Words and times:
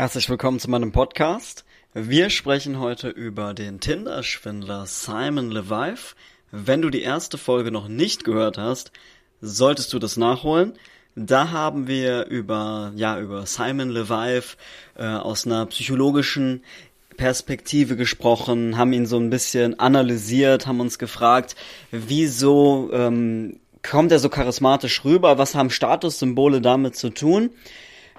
Herzlich 0.00 0.30
willkommen 0.30 0.60
zu 0.60 0.70
meinem 0.70 0.92
Podcast. 0.92 1.64
Wir 1.92 2.30
sprechen 2.30 2.78
heute 2.78 3.08
über 3.08 3.52
den 3.52 3.80
Tinder-Schwindler 3.80 4.86
Simon 4.86 5.50
Levive. 5.50 6.14
Wenn 6.52 6.82
du 6.82 6.88
die 6.88 7.02
erste 7.02 7.36
Folge 7.36 7.72
noch 7.72 7.88
nicht 7.88 8.22
gehört 8.22 8.58
hast, 8.58 8.92
solltest 9.40 9.92
du 9.92 9.98
das 9.98 10.16
nachholen. 10.16 10.74
Da 11.16 11.50
haben 11.50 11.88
wir 11.88 12.26
über, 12.26 12.92
ja, 12.94 13.18
über 13.18 13.44
Simon 13.46 13.90
Levive 13.90 14.56
äh, 14.96 15.04
aus 15.04 15.46
einer 15.46 15.66
psychologischen 15.66 16.62
Perspektive 17.16 17.96
gesprochen, 17.96 18.76
haben 18.76 18.92
ihn 18.92 19.06
so 19.06 19.18
ein 19.18 19.30
bisschen 19.30 19.80
analysiert, 19.80 20.68
haben 20.68 20.78
uns 20.78 21.00
gefragt, 21.00 21.56
wieso 21.90 22.88
ähm, 22.92 23.58
kommt 23.82 24.12
er 24.12 24.20
so 24.20 24.28
charismatisch 24.28 25.04
rüber, 25.04 25.38
was 25.38 25.56
haben 25.56 25.70
Statussymbole 25.70 26.60
damit 26.60 26.94
zu 26.94 27.10
tun? 27.10 27.50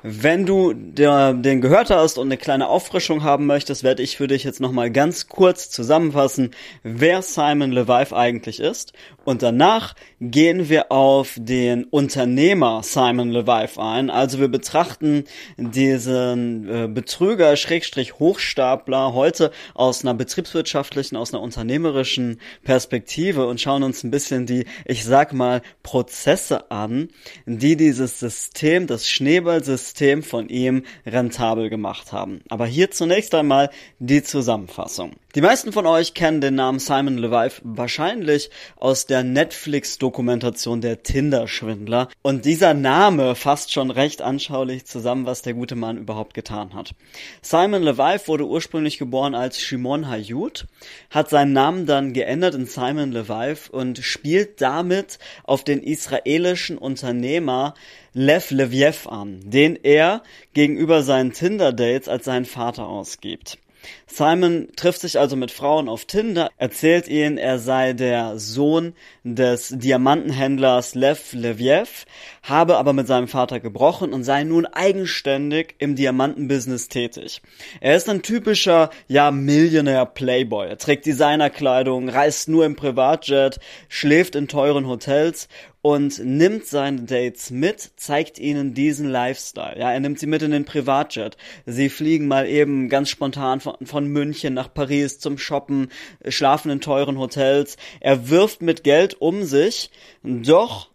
Wenn 0.02 0.46
du 0.46 0.74
der, 0.74 1.34
den 1.34 1.60
gehört 1.60 1.90
hast 1.90 2.18
und 2.18 2.28
eine 2.28 2.38
kleine 2.38 2.68
Auffrischung 2.68 3.24
haben 3.24 3.46
möchtest, 3.46 3.84
werde 3.84 4.02
ich 4.02 4.16
für 4.16 4.28
dich 4.28 4.46
jetzt 4.46 4.62
nochmal 4.62 4.92
ganz 4.92 5.28
kurz 5.28 5.70
zusammenfassen, 5.70 6.52
wer 6.84 7.22
Simon 7.22 7.72
Levive 7.72 8.16
eigentlich 8.16 8.62
ist. 8.62 8.94
Und 9.30 9.44
danach 9.44 9.94
gehen 10.20 10.70
wir 10.70 10.92
auf 10.92 11.36
den 11.38 11.84
Unternehmer 11.84 12.82
Simon 12.82 13.30
Levive 13.30 13.80
ein. 13.80 14.10
Also 14.10 14.40
wir 14.40 14.48
betrachten 14.48 15.26
diesen 15.56 16.68
äh, 16.68 16.88
Betrüger, 16.88 17.56
Schrägstrich 17.56 18.18
Hochstapler 18.18 19.14
heute 19.14 19.52
aus 19.76 20.04
einer 20.04 20.16
betriebswirtschaftlichen, 20.16 21.16
aus 21.16 21.32
einer 21.32 21.44
unternehmerischen 21.44 22.42
Perspektive 22.64 23.46
und 23.46 23.62
schauen 23.62 23.84
uns 23.84 24.04
ein 24.04 24.10
bisschen 24.10 24.48
die, 24.48 24.66
ich 24.86 25.06
sag 25.06 25.32
mal, 25.32 25.62
Prozesse 25.84 26.72
an, 26.72 27.10
die 27.46 27.76
dieses 27.76 28.20
System, 28.20 28.88
das 28.88 29.08
Schneeballsystem, 29.08 29.78
System 29.78 30.24
von 30.24 30.50
ihm 30.50 30.86
rentabel 31.06 31.70
gemacht 31.70 32.14
haben. 32.14 32.42
Aber 32.50 32.66
hier 32.66 32.90
zunächst 32.90 33.36
einmal 33.36 33.70
die 34.00 34.24
Zusammenfassung. 34.24 35.12
Die 35.36 35.42
meisten 35.42 35.72
von 35.72 35.86
euch 35.86 36.16
kennen 36.16 36.42
den 36.42 36.56
Namen 36.56 36.80
Simon 36.80 37.20
Levive 37.20 37.62
wahrscheinlich 37.64 38.50
aus 38.78 39.06
der 39.06 39.24
Netflix-Dokumentation 39.24 40.82
der 40.82 41.04
Tinder-Schwindler. 41.04 42.10
Und 42.24 42.46
dieser 42.46 42.74
Name 42.74 43.36
fasst 43.36 43.72
schon 43.72 43.92
recht 43.92 44.24
anschaulich 44.24 44.86
zusammen, 44.86 45.28
was 45.28 45.44
der 45.44 45.54
gute 45.54 45.76
Mann 45.76 46.00
überhaupt 46.00 46.34
getan 46.34 46.74
hat. 46.74 46.96
Simon 47.44 47.84
Levive 47.84 48.28
wurde 48.28 48.48
ursprünglich 48.48 48.98
geboren 48.98 49.36
als 49.36 49.62
Shimon 49.62 50.10
Hayut, 50.10 50.66
hat 51.12 51.30
seinen 51.30 51.54
Namen 51.54 51.86
dann 51.86 52.14
geändert 52.14 52.56
in 52.56 52.66
Simon 52.66 53.12
Levive 53.12 53.72
und 53.72 54.00
spielt 54.00 54.60
damit 54.62 55.20
auf 55.44 55.64
den 55.64 55.84
israelischen 55.84 56.80
Unternehmer 56.80 57.76
Lev 58.14 58.50
Leviev 58.50 59.06
an, 59.08 59.42
den 59.44 59.76
er 59.76 60.24
gegenüber 60.56 61.04
seinen 61.04 61.34
Tinder-Dates 61.34 62.10
als 62.10 62.26
seinen 62.26 62.46
Vater 62.46 62.88
ausgibt. 62.88 63.60
Simon 64.08 64.70
trifft 64.76 65.02
sich 65.02 65.20
also 65.20 65.36
mit 65.36 65.52
Frauen 65.52 65.88
auf 65.88 66.06
Tinder, 66.06 66.50
erzählt 66.58 67.08
ihnen, 67.08 67.38
er 67.38 67.60
sei 67.60 67.94
der 67.94 68.38
Sohn 68.40 68.94
des 69.24 69.70
Diamantenhändlers 69.70 70.96
Lev 70.96 71.34
Leviev, 71.34 72.06
habe 72.44 72.78
aber 72.78 72.94
mit 72.94 73.08
seinem 73.08 73.28
Vater 73.28 73.60
gebrochen 73.60 74.12
und 74.14 74.24
sei 74.24 74.44
nun 74.44 74.66
eigenständig 74.66 75.76
im 75.78 75.96
Diamantenbusiness 75.96 76.88
tätig. 76.88 77.42
Er 77.82 77.96
ist 77.96 78.10
ein 78.10 78.22
typischer, 78.22 78.90
ja, 79.08 79.32
Millionär 79.32 80.06
Playboy. 80.06 80.68
Er 80.68 80.78
trägt 80.78 81.06
Designerkleidung, 81.06 82.10
reist 82.10 82.50
nur 82.50 82.66
im 82.66 82.76
Privatjet, 82.76 83.60
schläft 83.88 84.36
in 84.36 84.48
teuren 84.48 84.88
Hotels 84.88 85.48
und 85.82 86.20
nimmt 86.24 86.66
seine 86.66 87.04
Dates 87.04 87.52
mit, 87.52 87.92
zeigt 87.96 88.40
ihnen 88.40 88.74
diesen 88.74 89.10
Lifestyle. 89.10 89.80
Ja, 89.80 89.92
er 89.92 90.00
nimmt 90.00 90.20
sie 90.20 90.28
mit 90.28 90.42
in 90.42 90.52
den 90.52 90.66
Privatjet. 90.66 91.38
Sie 91.66 91.90
fliegen 91.90 92.28
mal 92.28 92.48
eben 92.48 92.90
ganz 92.90 93.10
spontan 93.10 93.60
von, 93.60 93.76
von 93.86 94.08
München 94.08 94.54
nach 94.54 94.74
Paris 94.74 95.20
zum 95.20 95.38
Shoppen, 95.38 95.90
schlafen 96.28 96.70
in 96.70 96.82
teuren 96.82 97.18
Hotels. 97.18 97.78
Er 98.00 98.30
wirft 98.30 98.62
mit 98.62 98.84
Geld 98.84 99.22
um 99.22 99.44
sich, 99.44 99.92
doch 100.24 100.90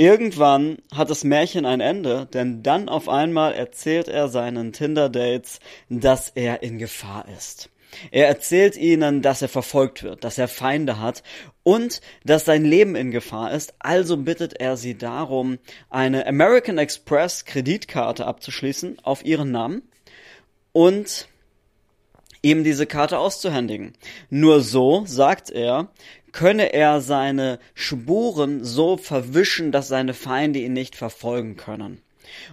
Irgendwann 0.00 0.78
hat 0.94 1.10
das 1.10 1.24
Märchen 1.24 1.66
ein 1.66 1.80
Ende, 1.80 2.28
denn 2.32 2.62
dann 2.62 2.88
auf 2.88 3.08
einmal 3.08 3.52
erzählt 3.52 4.06
er 4.06 4.28
seinen 4.28 4.72
Tinder-Dates, 4.72 5.58
dass 5.88 6.30
er 6.36 6.62
in 6.62 6.78
Gefahr 6.78 7.26
ist. 7.36 7.68
Er 8.10 8.28
erzählt 8.28 8.76
ihnen, 8.76 9.22
dass 9.22 9.42
er 9.42 9.48
verfolgt 9.48 10.02
wird, 10.02 10.24
dass 10.24 10.38
er 10.38 10.48
Feinde 10.48 11.00
hat 11.00 11.22
und 11.62 12.00
dass 12.24 12.44
sein 12.44 12.64
Leben 12.64 12.96
in 12.96 13.10
Gefahr 13.10 13.52
ist. 13.52 13.74
Also 13.78 14.16
bittet 14.16 14.60
er 14.60 14.76
sie 14.76 14.96
darum, 14.96 15.58
eine 15.90 16.26
American 16.26 16.78
Express 16.78 17.44
Kreditkarte 17.44 18.26
abzuschließen 18.26 18.98
auf 19.02 19.24
ihren 19.24 19.50
Namen 19.50 19.82
und 20.72 21.28
ihm 22.42 22.64
diese 22.64 22.86
Karte 22.86 23.18
auszuhändigen. 23.18 23.94
Nur 24.30 24.60
so, 24.60 25.04
sagt 25.06 25.50
er, 25.50 25.88
könne 26.32 26.72
er 26.72 27.00
seine 27.00 27.58
Spuren 27.74 28.64
so 28.64 28.96
verwischen, 28.96 29.72
dass 29.72 29.88
seine 29.88 30.14
Feinde 30.14 30.60
ihn 30.60 30.72
nicht 30.72 30.94
verfolgen 30.94 31.56
können. 31.56 32.00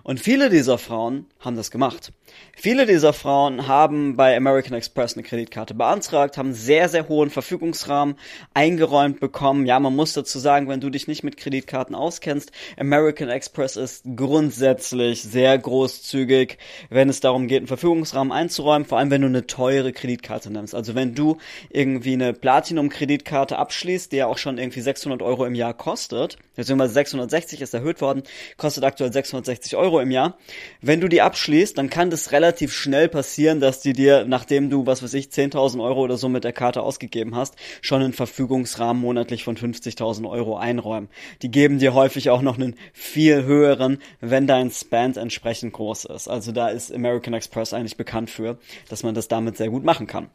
Und 0.04 0.20
viele 0.20 0.50
dieser 0.50 0.78
Frauen 0.78 1.26
haben 1.40 1.56
das 1.56 1.72
gemacht. 1.72 2.12
Viele 2.58 2.86
dieser 2.86 3.12
Frauen 3.12 3.68
haben 3.68 4.16
bei 4.16 4.36
American 4.36 4.78
Express 4.78 5.14
eine 5.14 5.24
Kreditkarte 5.24 5.74
beantragt, 5.74 6.38
haben 6.38 6.54
sehr, 6.54 6.88
sehr 6.88 7.10
hohen 7.10 7.30
Verfügungsrahmen 7.30 8.16
eingeräumt 8.54 9.20
bekommen. 9.20 9.66
Ja, 9.66 9.80
man 9.80 9.96
muss 9.96 10.14
dazu 10.14 10.40
sagen, 10.40 10.70
wenn 10.70 10.80
du 10.80 10.90
dich 10.90 11.08
nicht 11.08 11.24
mit 11.24 11.36
Kreditkarten 11.36 11.96
auskennst, 11.96 12.52
American 12.78 13.30
Express 13.30 13.76
ist 13.76 14.06
grundsätzlich 14.16 15.22
sehr 15.22 15.58
großzügig, 15.58 16.58
wenn 16.90 17.10
es 17.10 17.20
darum 17.20 17.48
geht, 17.48 17.60
einen 17.60 17.68
Verfügungsrahmen 17.68 18.32
einzuräumen, 18.32 18.88
vor 18.88 19.00
allem 19.00 19.12
wenn 19.12 19.22
du 19.22 19.28
eine 19.28 19.48
teure 19.48 19.92
Kreditkarte 19.92 20.50
nimmst. 20.50 20.74
Also 20.74 20.96
wenn 20.96 21.14
du 21.14 21.38
irgendwie 21.70 22.14
eine 22.14 22.34
Platinum-Kreditkarte 22.34 23.58
abschließt, 23.58 24.12
die 24.12 24.18
ja 24.18 24.28
auch 24.28 24.38
schon 24.38 24.58
irgendwie 24.58 24.82
600 24.82 25.22
Euro 25.22 25.46
im 25.46 25.56
Jahr 25.56 25.74
kostet, 25.74 26.38
beziehungsweise 26.56 26.94
660 26.94 27.62
ist 27.62 27.74
erhöht 27.74 28.02
worden, 28.02 28.24
kostet 28.58 28.86
aktuell 28.86 29.12
660 29.12 29.76
Euro 29.76 30.00
im 30.00 30.10
Jahr. 30.10 30.38
Wenn 30.82 31.02
du 31.02 31.10
die 31.10 31.22
abschließt, 31.22 31.78
dann 31.78 31.90
kann 31.90 32.10
das 32.10 32.25
relativ 32.32 32.74
schnell 32.74 33.10
passieren, 33.10 33.60
dass 33.60 33.82
die 33.82 33.94
dir, 33.94 34.26
nachdem 34.28 34.70
du, 34.70 34.86
was 34.86 35.04
weiß 35.04 35.14
ich, 35.16 35.28
10.000 35.28 35.84
Euro 35.84 36.02
oder 36.02 36.18
so 36.18 36.30
mit 36.30 36.44
der 36.44 36.54
Karte 36.54 36.82
ausgegeben 36.82 37.36
hast, 37.36 37.56
schon 37.82 38.02
einen 38.02 38.14
Verfügungsrahmen 38.14 39.02
monatlich 39.02 39.44
von 39.44 39.58
50.000 39.58 40.30
Euro 40.30 40.58
einräumen. 40.58 41.10
Die 41.42 41.52
geben 41.52 41.80
dir 41.80 41.94
häufig 41.94 42.30
auch 42.30 42.42
noch 42.42 42.56
einen 42.56 42.76
viel 42.94 43.44
höheren, 43.44 44.00
wenn 44.22 44.48
dein 44.48 44.72
Spend 44.72 45.18
entsprechend 45.18 45.74
groß 45.74 46.06
ist. 46.06 46.28
Also 46.28 46.52
da 46.52 46.70
ist 46.70 46.94
American 46.94 47.34
Express 47.34 47.74
eigentlich 47.74 47.98
bekannt 47.98 48.30
für, 48.30 48.58
dass 48.90 49.04
man 49.04 49.16
das 49.16 49.28
damit 49.28 49.58
sehr 49.58 49.70
gut 49.70 49.84
machen 49.84 50.08
kann. 50.08 50.30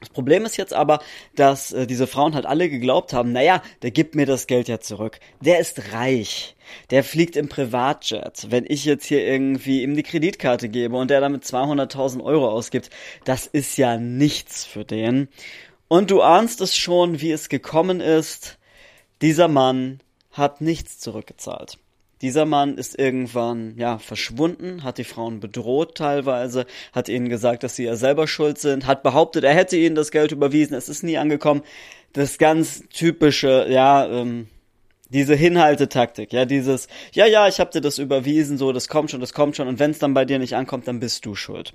Das 0.00 0.10
Problem 0.10 0.44
ist 0.44 0.56
jetzt 0.58 0.74
aber, 0.74 1.00
dass 1.34 1.72
äh, 1.72 1.86
diese 1.86 2.06
Frauen 2.06 2.34
halt 2.34 2.44
alle 2.44 2.68
geglaubt 2.68 3.12
haben, 3.12 3.32
naja, 3.32 3.62
der 3.82 3.90
gibt 3.90 4.14
mir 4.14 4.26
das 4.26 4.46
Geld 4.46 4.68
ja 4.68 4.78
zurück. 4.78 5.18
Der 5.40 5.58
ist 5.58 5.92
reich. 5.92 6.54
Der 6.90 7.02
fliegt 7.02 7.36
im 7.36 7.48
Privatjet. 7.48 8.50
Wenn 8.50 8.64
ich 8.68 8.84
jetzt 8.84 9.06
hier 9.06 9.26
irgendwie 9.26 9.82
ihm 9.82 9.96
die 9.96 10.02
Kreditkarte 10.02 10.68
gebe 10.68 10.96
und 10.96 11.10
der 11.10 11.20
damit 11.20 11.44
200.000 11.44 12.22
Euro 12.22 12.48
ausgibt, 12.48 12.90
das 13.24 13.46
ist 13.46 13.78
ja 13.78 13.96
nichts 13.96 14.66
für 14.66 14.84
den. 14.84 15.28
Und 15.88 16.10
du 16.10 16.20
ahnst 16.20 16.60
es 16.60 16.76
schon, 16.76 17.20
wie 17.20 17.32
es 17.32 17.48
gekommen 17.48 18.00
ist. 18.00 18.58
Dieser 19.22 19.48
Mann 19.48 20.00
hat 20.30 20.60
nichts 20.60 20.98
zurückgezahlt. 20.98 21.78
Dieser 22.22 22.46
Mann 22.46 22.78
ist 22.78 22.98
irgendwann, 22.98 23.74
ja, 23.76 23.98
verschwunden, 23.98 24.82
hat 24.82 24.96
die 24.96 25.04
Frauen 25.04 25.38
bedroht 25.38 25.96
teilweise, 25.96 26.64
hat 26.92 27.10
ihnen 27.10 27.28
gesagt, 27.28 27.62
dass 27.62 27.76
sie 27.76 27.84
ja 27.84 27.96
selber 27.96 28.26
schuld 28.26 28.58
sind, 28.58 28.86
hat 28.86 29.02
behauptet, 29.02 29.44
er 29.44 29.54
hätte 29.54 29.76
ihnen 29.76 29.94
das 29.94 30.10
Geld 30.10 30.32
überwiesen, 30.32 30.74
es 30.74 30.88
ist 30.88 31.02
nie 31.02 31.18
angekommen. 31.18 31.62
Das 32.14 32.38
ganz 32.38 32.84
typische, 32.88 33.66
ja, 33.68 34.06
ähm, 34.06 34.48
diese 35.10 35.34
Hinhaltetaktik, 35.34 36.32
ja, 36.32 36.46
dieses, 36.46 36.88
ja, 37.12 37.26
ja, 37.26 37.48
ich 37.48 37.60
hab 37.60 37.70
dir 37.70 37.82
das 37.82 37.98
überwiesen, 37.98 38.56
so, 38.56 38.72
das 38.72 38.88
kommt 38.88 39.10
schon, 39.10 39.20
das 39.20 39.34
kommt 39.34 39.56
schon, 39.56 39.68
und 39.68 39.78
wenn 39.78 39.90
es 39.90 39.98
dann 39.98 40.14
bei 40.14 40.24
dir 40.24 40.38
nicht 40.38 40.56
ankommt, 40.56 40.88
dann 40.88 41.00
bist 41.00 41.26
du 41.26 41.34
schuld. 41.34 41.74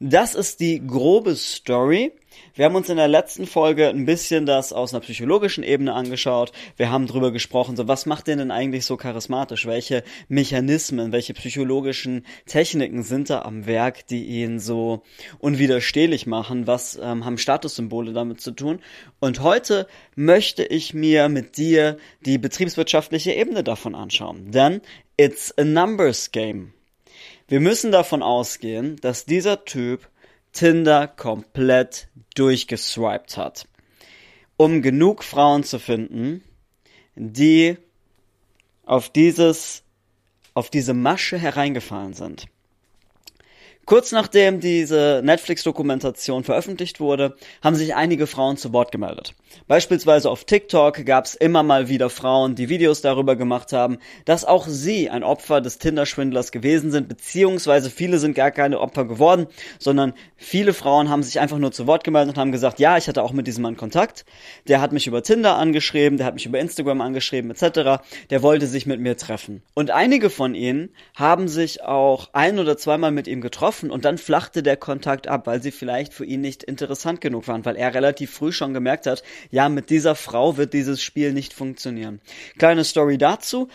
Das 0.00 0.36
ist 0.36 0.60
die 0.60 0.86
grobe 0.86 1.34
Story. 1.34 2.12
Wir 2.54 2.66
haben 2.66 2.76
uns 2.76 2.88
in 2.88 2.98
der 2.98 3.08
letzten 3.08 3.48
Folge 3.48 3.88
ein 3.88 4.06
bisschen 4.06 4.46
das 4.46 4.72
aus 4.72 4.94
einer 4.94 5.00
psychologischen 5.00 5.64
Ebene 5.64 5.92
angeschaut. 5.92 6.52
Wir 6.76 6.92
haben 6.92 7.08
drüber 7.08 7.32
gesprochen, 7.32 7.74
so 7.74 7.88
was 7.88 8.06
macht 8.06 8.28
den 8.28 8.38
denn 8.38 8.52
eigentlich 8.52 8.86
so 8.86 8.96
charismatisch? 8.96 9.66
Welche 9.66 10.04
Mechanismen, 10.28 11.10
welche 11.10 11.34
psychologischen 11.34 12.24
Techniken 12.46 13.02
sind 13.02 13.28
da 13.28 13.42
am 13.42 13.66
Werk, 13.66 14.06
die 14.06 14.24
ihn 14.24 14.60
so 14.60 15.02
unwiderstehlich 15.40 16.28
machen? 16.28 16.68
Was 16.68 16.96
ähm, 17.02 17.24
haben 17.24 17.36
Statussymbole 17.36 18.12
damit 18.12 18.40
zu 18.40 18.52
tun? 18.52 18.78
Und 19.18 19.40
heute 19.42 19.88
möchte 20.14 20.64
ich 20.64 20.94
mir 20.94 21.28
mit 21.28 21.56
dir 21.56 21.98
die 22.24 22.38
betriebswirtschaftliche 22.38 23.32
Ebene 23.32 23.64
davon 23.64 23.96
anschauen. 23.96 24.52
Denn 24.52 24.80
it's 25.16 25.52
a 25.58 25.64
numbers 25.64 26.30
game. 26.30 26.72
Wir 27.46 27.60
müssen 27.60 27.92
davon 27.92 28.22
ausgehen, 28.22 28.96
dass 28.96 29.24
dieser 29.24 29.64
Typ 29.64 30.08
Tinder 30.52 31.06
komplett 31.06 32.08
durchgeswiped 32.34 33.36
hat, 33.36 33.66
um 34.56 34.82
genug 34.82 35.22
Frauen 35.24 35.64
zu 35.64 35.78
finden, 35.78 36.42
die 37.14 37.76
auf 38.84 39.10
dieses, 39.10 39.82
auf 40.54 40.70
diese 40.70 40.94
Masche 40.94 41.38
hereingefallen 41.38 42.14
sind. 42.14 42.46
Kurz 43.88 44.12
nachdem 44.12 44.60
diese 44.60 45.22
Netflix-Dokumentation 45.24 46.44
veröffentlicht 46.44 47.00
wurde, 47.00 47.36
haben 47.62 47.74
sich 47.74 47.94
einige 47.94 48.26
Frauen 48.26 48.58
zu 48.58 48.74
Wort 48.74 48.92
gemeldet. 48.92 49.34
Beispielsweise 49.66 50.28
auf 50.28 50.44
TikTok 50.44 51.06
gab 51.06 51.24
es 51.24 51.34
immer 51.34 51.62
mal 51.62 51.88
wieder 51.88 52.10
Frauen, 52.10 52.54
die 52.54 52.68
Videos 52.68 53.00
darüber 53.00 53.34
gemacht 53.34 53.72
haben, 53.72 53.96
dass 54.26 54.44
auch 54.44 54.66
sie 54.68 55.08
ein 55.08 55.22
Opfer 55.22 55.62
des 55.62 55.78
Tinder-Schwindlers 55.78 56.52
gewesen 56.52 56.90
sind, 56.90 57.08
beziehungsweise 57.08 57.88
viele 57.88 58.18
sind 58.18 58.34
gar 58.34 58.50
keine 58.50 58.78
Opfer 58.80 59.06
geworden, 59.06 59.46
sondern 59.78 60.12
viele 60.36 60.74
Frauen 60.74 61.08
haben 61.08 61.22
sich 61.22 61.40
einfach 61.40 61.56
nur 61.56 61.72
zu 61.72 61.86
Wort 61.86 62.04
gemeldet 62.04 62.36
und 62.36 62.40
haben 62.40 62.52
gesagt, 62.52 62.80
ja, 62.80 62.98
ich 62.98 63.08
hatte 63.08 63.22
auch 63.22 63.32
mit 63.32 63.46
diesem 63.46 63.62
Mann 63.62 63.78
Kontakt, 63.78 64.26
der 64.66 64.82
hat 64.82 64.92
mich 64.92 65.06
über 65.06 65.22
Tinder 65.22 65.56
angeschrieben, 65.56 66.18
der 66.18 66.26
hat 66.26 66.34
mich 66.34 66.44
über 66.44 66.58
Instagram 66.58 67.00
angeschrieben, 67.00 67.50
etc., 67.50 68.02
der 68.28 68.42
wollte 68.42 68.66
sich 68.66 68.84
mit 68.84 69.00
mir 69.00 69.16
treffen. 69.16 69.62
Und 69.72 69.90
einige 69.90 70.28
von 70.28 70.54
ihnen 70.54 70.90
haben 71.14 71.48
sich 71.48 71.82
auch 71.82 72.28
ein 72.34 72.58
oder 72.58 72.76
zweimal 72.76 73.12
mit 73.12 73.26
ihm 73.26 73.40
getroffen 73.40 73.77
und 73.84 74.04
dann 74.04 74.18
flachte 74.18 74.62
der 74.62 74.76
Kontakt 74.76 75.28
ab, 75.28 75.46
weil 75.46 75.62
sie 75.62 75.70
vielleicht 75.70 76.12
für 76.12 76.24
ihn 76.24 76.40
nicht 76.40 76.62
interessant 76.62 77.20
genug 77.20 77.48
waren, 77.48 77.64
weil 77.64 77.76
er 77.76 77.94
relativ 77.94 78.32
früh 78.32 78.52
schon 78.52 78.74
gemerkt 78.74 79.06
hat, 79.06 79.22
ja, 79.50 79.68
mit 79.68 79.90
dieser 79.90 80.14
Frau 80.14 80.56
wird 80.56 80.72
dieses 80.72 81.02
Spiel 81.02 81.32
nicht 81.32 81.52
funktionieren. 81.52 82.20
Kleine 82.58 82.84
Story 82.84 83.18
dazu. 83.18 83.68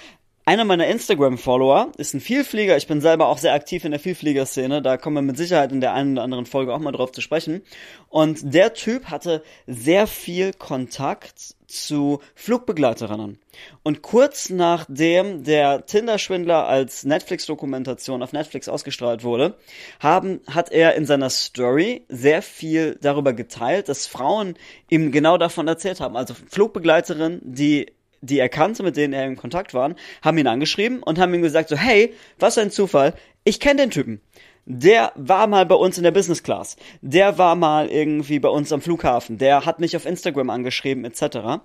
Einer 0.45 0.65
meiner 0.65 0.87
Instagram-Follower 0.87 1.93
ist 1.97 2.13
ein 2.13 2.19
Vielflieger. 2.19 2.75
Ich 2.75 2.87
bin 2.87 2.99
selber 2.99 3.29
auch 3.29 3.37
sehr 3.37 3.53
aktiv 3.53 3.85
in 3.85 3.91
der 3.91 3.99
Vielfliegerszene. 4.01 4.81
Da 4.81 4.97
kommen 4.97 5.15
wir 5.15 5.21
mit 5.21 5.37
Sicherheit 5.37 5.71
in 5.71 5.79
der 5.79 5.93
einen 5.93 6.13
oder 6.13 6.23
anderen 6.23 6.45
Folge 6.45 6.73
auch 6.73 6.79
mal 6.79 6.91
drauf 6.91 7.13
zu 7.13 7.21
sprechen. 7.21 7.61
Und 8.09 8.53
der 8.53 8.73
Typ 8.73 9.05
hatte 9.05 9.41
sehr 9.67 10.05
viel 10.05 10.51
Kontakt 10.51 11.55
zu 11.67 12.19
Flugbegleiterinnen. 12.35 13.39
Und 13.83 14.01
kurz 14.01 14.49
nachdem 14.49 15.45
der 15.45 15.85
Tinder-Schwindler 15.85 16.67
als 16.67 17.05
Netflix-Dokumentation 17.05 18.21
auf 18.21 18.33
Netflix 18.33 18.67
ausgestrahlt 18.67 19.23
wurde, 19.23 19.55
haben, 20.01 20.41
hat 20.51 20.73
er 20.73 20.95
in 20.95 21.05
seiner 21.05 21.29
Story 21.29 22.03
sehr 22.09 22.41
viel 22.41 22.97
darüber 23.01 23.31
geteilt, 23.31 23.87
dass 23.87 24.07
Frauen 24.07 24.55
ihm 24.89 25.13
genau 25.13 25.37
davon 25.37 25.69
erzählt 25.69 26.01
haben. 26.01 26.17
Also 26.17 26.33
Flugbegleiterinnen, 26.33 27.39
die 27.43 27.93
die 28.23 28.39
er 28.39 28.49
kannte, 28.49 28.83
mit 28.83 28.97
denen 28.97 29.13
er 29.13 29.25
in 29.25 29.35
Kontakt 29.35 29.73
war, 29.73 29.95
haben 30.21 30.37
ihn 30.37 30.47
angeschrieben 30.47 31.03
und 31.03 31.19
haben 31.19 31.33
ihm 31.33 31.41
gesagt 31.41 31.69
so, 31.69 31.75
hey, 31.75 32.13
was 32.39 32.57
ein 32.57 32.71
Zufall, 32.71 33.13
ich 33.43 33.59
kenne 33.59 33.81
den 33.81 33.91
Typen. 33.91 34.21
Der 34.65 35.11
war 35.15 35.47
mal 35.47 35.65
bei 35.65 35.75
uns 35.75 35.97
in 35.97 36.03
der 36.03 36.11
Business 36.11 36.41
Class. 36.41 36.77
Der 37.01 37.37
war 37.37 37.55
mal 37.55 37.89
irgendwie 37.89 38.39
bei 38.39 38.47
uns 38.47 38.71
am 38.71 38.81
Flughafen. 38.81 39.37
Der 39.37 39.65
hat 39.65 39.81
mich 39.81 39.97
auf 39.97 40.05
Instagram 40.05 40.49
angeschrieben, 40.49 41.03
etc. 41.03 41.59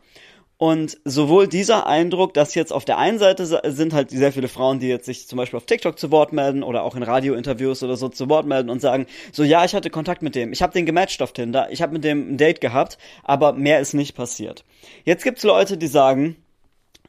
Und 0.57 0.99
sowohl 1.05 1.47
dieser 1.47 1.87
Eindruck, 1.87 2.35
dass 2.35 2.57
jetzt 2.57 2.73
auf 2.73 2.85
der 2.85 2.99
einen 2.99 3.21
Seite 3.21 3.47
sind 3.47 3.93
halt 3.93 4.11
sehr 4.11 4.33
viele 4.33 4.49
Frauen, 4.49 4.81
die 4.81 4.89
jetzt 4.89 5.07
sich 5.07 5.29
zum 5.29 5.37
Beispiel 5.37 5.57
auf 5.57 5.67
TikTok 5.67 5.97
zu 5.97 6.11
Wort 6.11 6.33
melden 6.33 6.65
oder 6.65 6.83
auch 6.83 6.97
in 6.97 7.05
Radiointerviews 7.05 7.85
oder 7.85 7.97
so 7.97 8.09
zu 8.09 8.29
Wort 8.29 8.45
melden 8.45 8.69
und 8.69 8.81
sagen, 8.81 9.07
so 9.31 9.45
ja, 9.45 9.65
ich 9.65 9.77
hatte 9.77 9.89
Kontakt 9.89 10.21
mit 10.21 10.35
dem, 10.35 10.53
ich 10.53 10.61
habe 10.61 10.73
den 10.73 10.85
gematcht 10.85 11.23
auf 11.23 11.33
Tinder, 11.33 11.69
ich 11.71 11.81
habe 11.81 11.93
mit 11.93 12.03
dem 12.03 12.33
ein 12.33 12.37
Date 12.39 12.61
gehabt, 12.61 12.99
aber 13.23 13.53
mehr 13.53 13.79
ist 13.79 13.95
nicht 13.95 14.17
passiert. 14.17 14.65
Jetzt 15.05 15.23
gibt's 15.23 15.45
Leute, 15.45 15.77
die 15.77 15.87
sagen, 15.87 16.35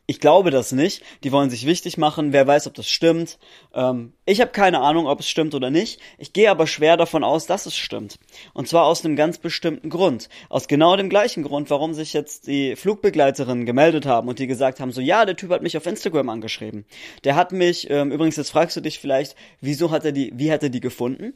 ich 0.10 0.20
glaube 0.20 0.50
das 0.50 0.72
nicht. 0.72 1.04
Die 1.24 1.32
wollen 1.32 1.52
sich 1.52 1.68
wichtig 1.68 2.00
machen. 2.00 2.34
Wer 2.34 2.48
weiß, 2.48 2.66
ob 2.66 2.74
das 2.74 2.90
stimmt. 2.90 3.38
Ähm, 3.76 4.14
ich 4.26 4.42
habe 4.42 4.50
keine 4.50 4.80
Ahnung, 4.80 5.06
ob 5.06 5.20
es 5.20 5.30
stimmt 5.30 5.54
oder 5.54 5.70
nicht. 5.70 6.02
Ich 6.18 6.34
gehe 6.34 6.50
aber 6.50 6.66
schwer 6.66 6.98
davon 6.98 7.24
aus, 7.24 7.46
dass 7.46 7.68
es 7.68 7.76
stimmt. 7.76 8.18
Und 8.56 8.68
zwar 8.68 8.86
aus 8.86 9.06
einem 9.06 9.16
ganz 9.16 9.38
bestimmten 9.38 9.92
Grund. 9.92 10.28
Aus 10.50 10.68
genau 10.68 10.96
dem 10.96 11.10
gleichen 11.10 11.44
Grund, 11.44 11.70
warum 11.70 11.94
sich 11.94 12.14
jetzt 12.14 12.48
die 12.48 12.76
Flugbegleiterinnen 12.76 13.68
gemeldet 13.68 14.08
haben 14.08 14.28
und 14.28 14.40
die 14.40 14.48
gesagt 14.48 14.80
haben, 14.80 14.92
so 14.92 15.00
ja, 15.00 15.26
der 15.26 15.36
Typ 15.36 15.52
hat 15.52 15.62
mich 15.62 15.78
auf 15.78 15.86
Instagram 15.86 16.30
angeschrieben. 16.30 16.86
Der 17.24 17.36
hat 17.36 17.52
mich, 17.52 17.88
ähm, 17.92 18.12
übrigens, 18.12 18.36
jetzt 18.36 18.50
fragst 18.50 18.76
du 18.78 18.82
dich 18.82 18.98
vielleicht, 18.98 19.36
wieso 19.62 19.92
hat 19.92 20.06
er 20.06 20.12
die, 20.12 20.34
wie 20.34 20.52
hat 20.52 20.64
er 20.64 20.70
die 20.70 20.82
gefunden? 20.82 21.36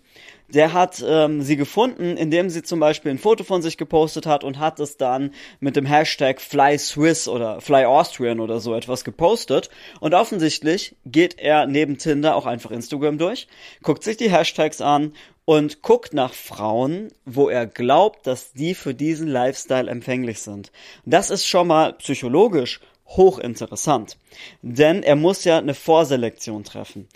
Der 0.54 0.74
hat 0.74 1.04
ähm, 1.06 1.42
sie 1.42 1.58
gefunden, 1.58 2.18
indem 2.18 2.50
sie 2.50 2.64
zum 2.64 2.80
Beispiel 2.80 3.12
ein 3.12 3.18
Foto 3.18 3.44
von 3.44 3.62
sich 3.62 3.78
gepostet 3.78 4.26
hat 4.26 4.44
und 4.44 4.60
hat 4.60 4.80
es 4.80 4.98
dann 4.98 5.32
mit 5.60 5.76
dem 5.76 5.86
Hashtag 5.86 6.40
FlySwiss 6.42 7.28
oder 7.28 7.60
FlyAustrian 7.62 8.40
oder 8.40 8.60
so 8.60 8.76
etwas 8.76 9.04
gepostet. 9.04 9.70
Und 10.00 10.14
offensichtlich 10.14 10.96
geht 11.06 11.40
er 11.40 11.66
neben 11.66 11.98
Tinder 11.98 12.36
auch 12.36 12.46
einfach 12.46 12.72
Instagram 12.72 13.18
durch, 13.18 13.48
guckt 13.82 14.04
sich 14.04 14.18
die 14.18 14.32
Hashtags 14.32 14.82
an 14.82 15.14
und 15.46 15.82
guckt 15.82 16.14
nach 16.14 16.34
Frauen, 16.34 17.10
wo 17.26 17.50
er 17.50 17.66
glaubt, 17.66 18.28
dass 18.28 18.54
die 18.54 18.76
für 18.76 18.94
diesen 18.94 19.28
Lifestyle 19.28 19.90
empfänglich 19.90 20.42
sind. 20.42 20.72
Das 21.06 21.30
ist 21.30 21.48
schon 21.48 21.68
mal 21.68 21.94
psychologisch 21.94 22.80
hochinteressant. 23.08 24.18
Denn 24.62 25.04
er 25.04 25.16
muss 25.16 25.44
ja 25.44 25.58
eine 25.58 25.74
Vorselektion 25.74 26.64
treffen. 26.64 27.08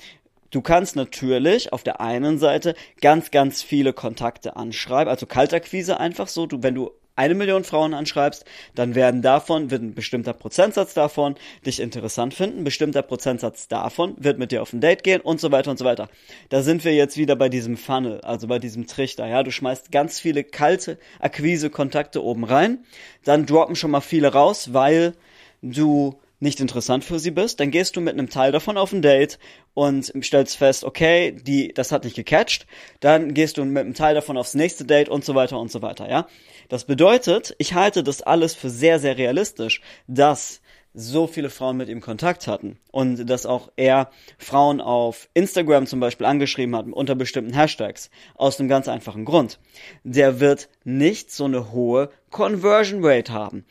Du 0.57 0.63
kannst 0.63 0.95
natürlich 0.95 1.71
auf 1.71 1.83
der 1.83 2.01
einen 2.01 2.39
Seite 2.39 2.73
ganz, 2.99 3.29
ganz 3.29 3.61
viele 3.61 3.93
Kontakte 3.93 4.55
anschreiben, 4.55 5.07
also 5.07 5.27
Kaltakquise 5.27 5.99
einfach 5.99 6.27
so. 6.27 6.47
Du, 6.47 6.63
wenn 6.63 6.73
du 6.73 6.89
eine 7.15 7.35
Million 7.35 7.63
Frauen 7.63 7.93
anschreibst, 7.93 8.43
dann 8.73 8.95
werden 8.95 9.21
davon, 9.21 9.69
wird 9.69 9.83
ein 9.83 9.93
bestimmter 9.93 10.33
Prozentsatz 10.33 10.95
davon 10.95 11.35
dich 11.63 11.79
interessant 11.79 12.33
finden, 12.33 12.61
ein 12.61 12.63
bestimmter 12.63 13.03
Prozentsatz 13.03 13.67
davon 13.67 14.15
wird 14.17 14.39
mit 14.39 14.51
dir 14.51 14.63
auf 14.63 14.73
ein 14.73 14.81
Date 14.81 15.03
gehen 15.03 15.21
und 15.21 15.39
so 15.39 15.51
weiter 15.51 15.69
und 15.69 15.77
so 15.77 15.85
weiter. 15.85 16.09
Da 16.49 16.63
sind 16.63 16.83
wir 16.83 16.95
jetzt 16.95 17.17
wieder 17.17 17.35
bei 17.35 17.49
diesem 17.49 17.77
Funnel, 17.77 18.21
also 18.21 18.47
bei 18.47 18.57
diesem 18.57 18.87
Trichter, 18.87 19.27
ja. 19.27 19.43
Du 19.43 19.51
schmeißt 19.51 19.91
ganz 19.91 20.19
viele 20.19 20.43
kalte 20.43 20.97
Akquise-Kontakte 21.19 22.23
oben 22.23 22.45
rein, 22.45 22.79
dann 23.23 23.45
droppen 23.45 23.75
schon 23.75 23.91
mal 23.91 24.01
viele 24.01 24.33
raus, 24.33 24.73
weil 24.73 25.13
du 25.61 26.17
nicht 26.39 26.59
interessant 26.59 27.03
für 27.03 27.19
sie 27.19 27.31
bist, 27.31 27.59
dann 27.59 27.71
gehst 27.71 27.95
du 27.95 28.01
mit 28.01 28.13
einem 28.13 28.29
Teil 28.29 28.51
davon 28.51 28.77
auf 28.77 28.93
ein 28.93 29.01
Date 29.01 29.39
und 29.73 30.11
stellst 30.21 30.57
fest, 30.57 30.83
okay, 30.83 31.31
die, 31.31 31.73
das 31.73 31.91
hat 31.91 32.03
nicht 32.03 32.15
gecatcht, 32.15 32.67
dann 32.99 33.33
gehst 33.33 33.57
du 33.57 33.65
mit 33.65 33.83
einem 33.83 33.93
Teil 33.93 34.15
davon 34.15 34.37
aufs 34.37 34.53
nächste 34.53 34.85
Date 34.85 35.09
und 35.09 35.25
so 35.25 35.35
weiter 35.35 35.59
und 35.59 35.71
so 35.71 35.81
weiter, 35.81 36.09
ja. 36.09 36.27
Das 36.69 36.83
bedeutet, 36.83 37.55
ich 37.57 37.73
halte 37.73 38.03
das 38.03 38.21
alles 38.21 38.53
für 38.53 38.69
sehr, 38.69 38.99
sehr 38.99 39.17
realistisch, 39.17 39.81
dass 40.07 40.61
so 40.99 41.27
viele 41.27 41.51
Frauen 41.51 41.77
mit 41.77 41.89
ihm 41.89 42.01
Kontakt 42.01 42.47
hatten 42.47 42.79
und 42.91 43.29
dass 43.29 43.45
auch 43.45 43.71
er 43.75 44.09
Frauen 44.39 44.81
auf 44.81 45.29
Instagram 45.35 45.85
zum 45.85 45.99
Beispiel 45.99 46.25
angeschrieben 46.25 46.75
hat 46.75 46.87
unter 46.87 47.13
bestimmten 47.13 47.53
Hashtags 47.53 48.09
aus 48.35 48.59
einem 48.59 48.67
ganz 48.67 48.87
einfachen 48.87 49.23
Grund. 49.23 49.59
Der 50.03 50.39
wird 50.39 50.69
nicht 50.83 51.31
so 51.31 51.45
eine 51.45 51.71
hohe 51.71 52.09
Conversion 52.31 53.05
Rate 53.05 53.31
haben. 53.31 53.63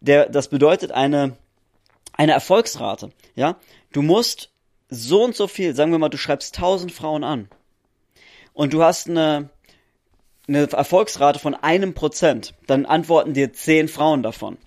Der, 0.00 0.28
das 0.28 0.48
bedeutet 0.48 0.92
eine 0.92 1.36
eine 2.18 2.32
Erfolgsrate, 2.32 3.10
ja. 3.34 3.56
Du 3.92 4.02
musst 4.02 4.50
so 4.90 5.24
und 5.24 5.34
so 5.34 5.46
viel, 5.46 5.74
sagen 5.74 5.92
wir 5.92 5.98
mal, 5.98 6.10
du 6.10 6.18
schreibst 6.18 6.56
1000 6.56 6.92
Frauen 6.92 7.24
an 7.24 7.48
und 8.52 8.74
du 8.74 8.82
hast 8.82 9.08
eine, 9.08 9.48
eine 10.46 10.70
Erfolgsrate 10.70 11.38
von 11.38 11.54
einem 11.54 11.94
Prozent, 11.94 12.54
dann 12.66 12.84
antworten 12.84 13.32
dir 13.32 13.54
zehn 13.54 13.88
Frauen 13.88 14.22
davon. 14.22 14.58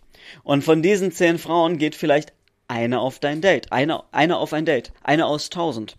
Und 0.43 0.63
von 0.63 0.81
diesen 0.81 1.12
zehn 1.12 1.38
Frauen 1.38 1.77
geht 1.77 1.96
vielleicht 1.96 2.34
eine 2.67 3.01
auf 3.01 3.20
dein 3.20 3.41
Date, 3.41 3.72
eine, 3.72 4.03
eine 4.12 4.38
auf 4.38 4.53
ein 4.53 4.65
Date, 4.65 4.93
eine 5.03 5.25
aus 5.25 5.46
1000. 5.46 5.98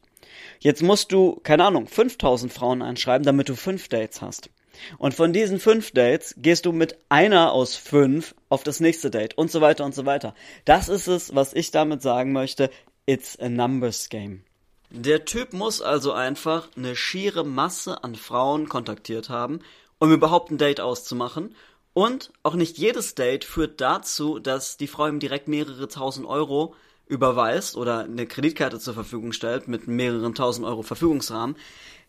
Jetzt 0.58 0.82
musst 0.82 1.12
du, 1.12 1.38
keine 1.42 1.64
Ahnung, 1.64 1.86
5000 1.86 2.52
Frauen 2.52 2.82
anschreiben, 2.82 3.26
damit 3.26 3.48
du 3.48 3.56
fünf 3.56 3.88
Dates 3.88 4.22
hast. 4.22 4.48
Und 4.98 5.14
von 5.14 5.32
diesen 5.32 5.60
fünf 5.60 5.92
Dates 5.92 6.34
gehst 6.38 6.66
du 6.66 6.72
mit 6.72 6.96
einer 7.08 7.52
aus 7.52 7.76
fünf 7.76 8.34
auf 8.48 8.62
das 8.62 8.80
nächste 8.80 9.10
Date 9.10 9.36
und 9.36 9.50
so 9.50 9.60
weiter 9.60 9.84
und 9.84 9.94
so 9.94 10.06
weiter. 10.06 10.34
Das 10.64 10.88
ist 10.88 11.06
es, 11.06 11.34
was 11.34 11.54
ich 11.54 11.70
damit 11.70 12.02
sagen 12.02 12.32
möchte. 12.32 12.70
It's 13.06 13.38
a 13.38 13.48
numbers 13.48 14.08
game. 14.08 14.44
Der 14.90 15.24
Typ 15.24 15.54
muss 15.54 15.80
also 15.80 16.12
einfach 16.12 16.68
eine 16.76 16.94
schiere 16.96 17.44
Masse 17.44 18.04
an 18.04 18.14
Frauen 18.14 18.68
kontaktiert 18.68 19.30
haben, 19.30 19.60
um 19.98 20.12
überhaupt 20.12 20.50
ein 20.50 20.58
Date 20.58 20.80
auszumachen. 20.80 21.54
Und 21.94 22.30
auch 22.42 22.54
nicht 22.54 22.78
jedes 22.78 23.14
Date 23.14 23.44
führt 23.44 23.80
dazu, 23.80 24.38
dass 24.38 24.76
die 24.76 24.86
Frau 24.86 25.08
ihm 25.08 25.18
direkt 25.18 25.48
mehrere 25.48 25.88
tausend 25.88 26.26
Euro 26.26 26.74
überweist 27.06 27.76
oder 27.76 28.00
eine 28.00 28.26
Kreditkarte 28.26 28.78
zur 28.78 28.94
Verfügung 28.94 29.32
stellt 29.32 29.68
mit 29.68 29.88
mehreren 29.88 30.34
tausend 30.34 30.66
Euro 30.66 30.82
Verfügungsrahmen. 30.82 31.56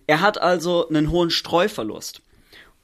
Er 0.08 0.22
hat 0.22 0.40
also 0.40 0.88
einen 0.88 1.10
hohen 1.10 1.30
Streuverlust 1.30 2.22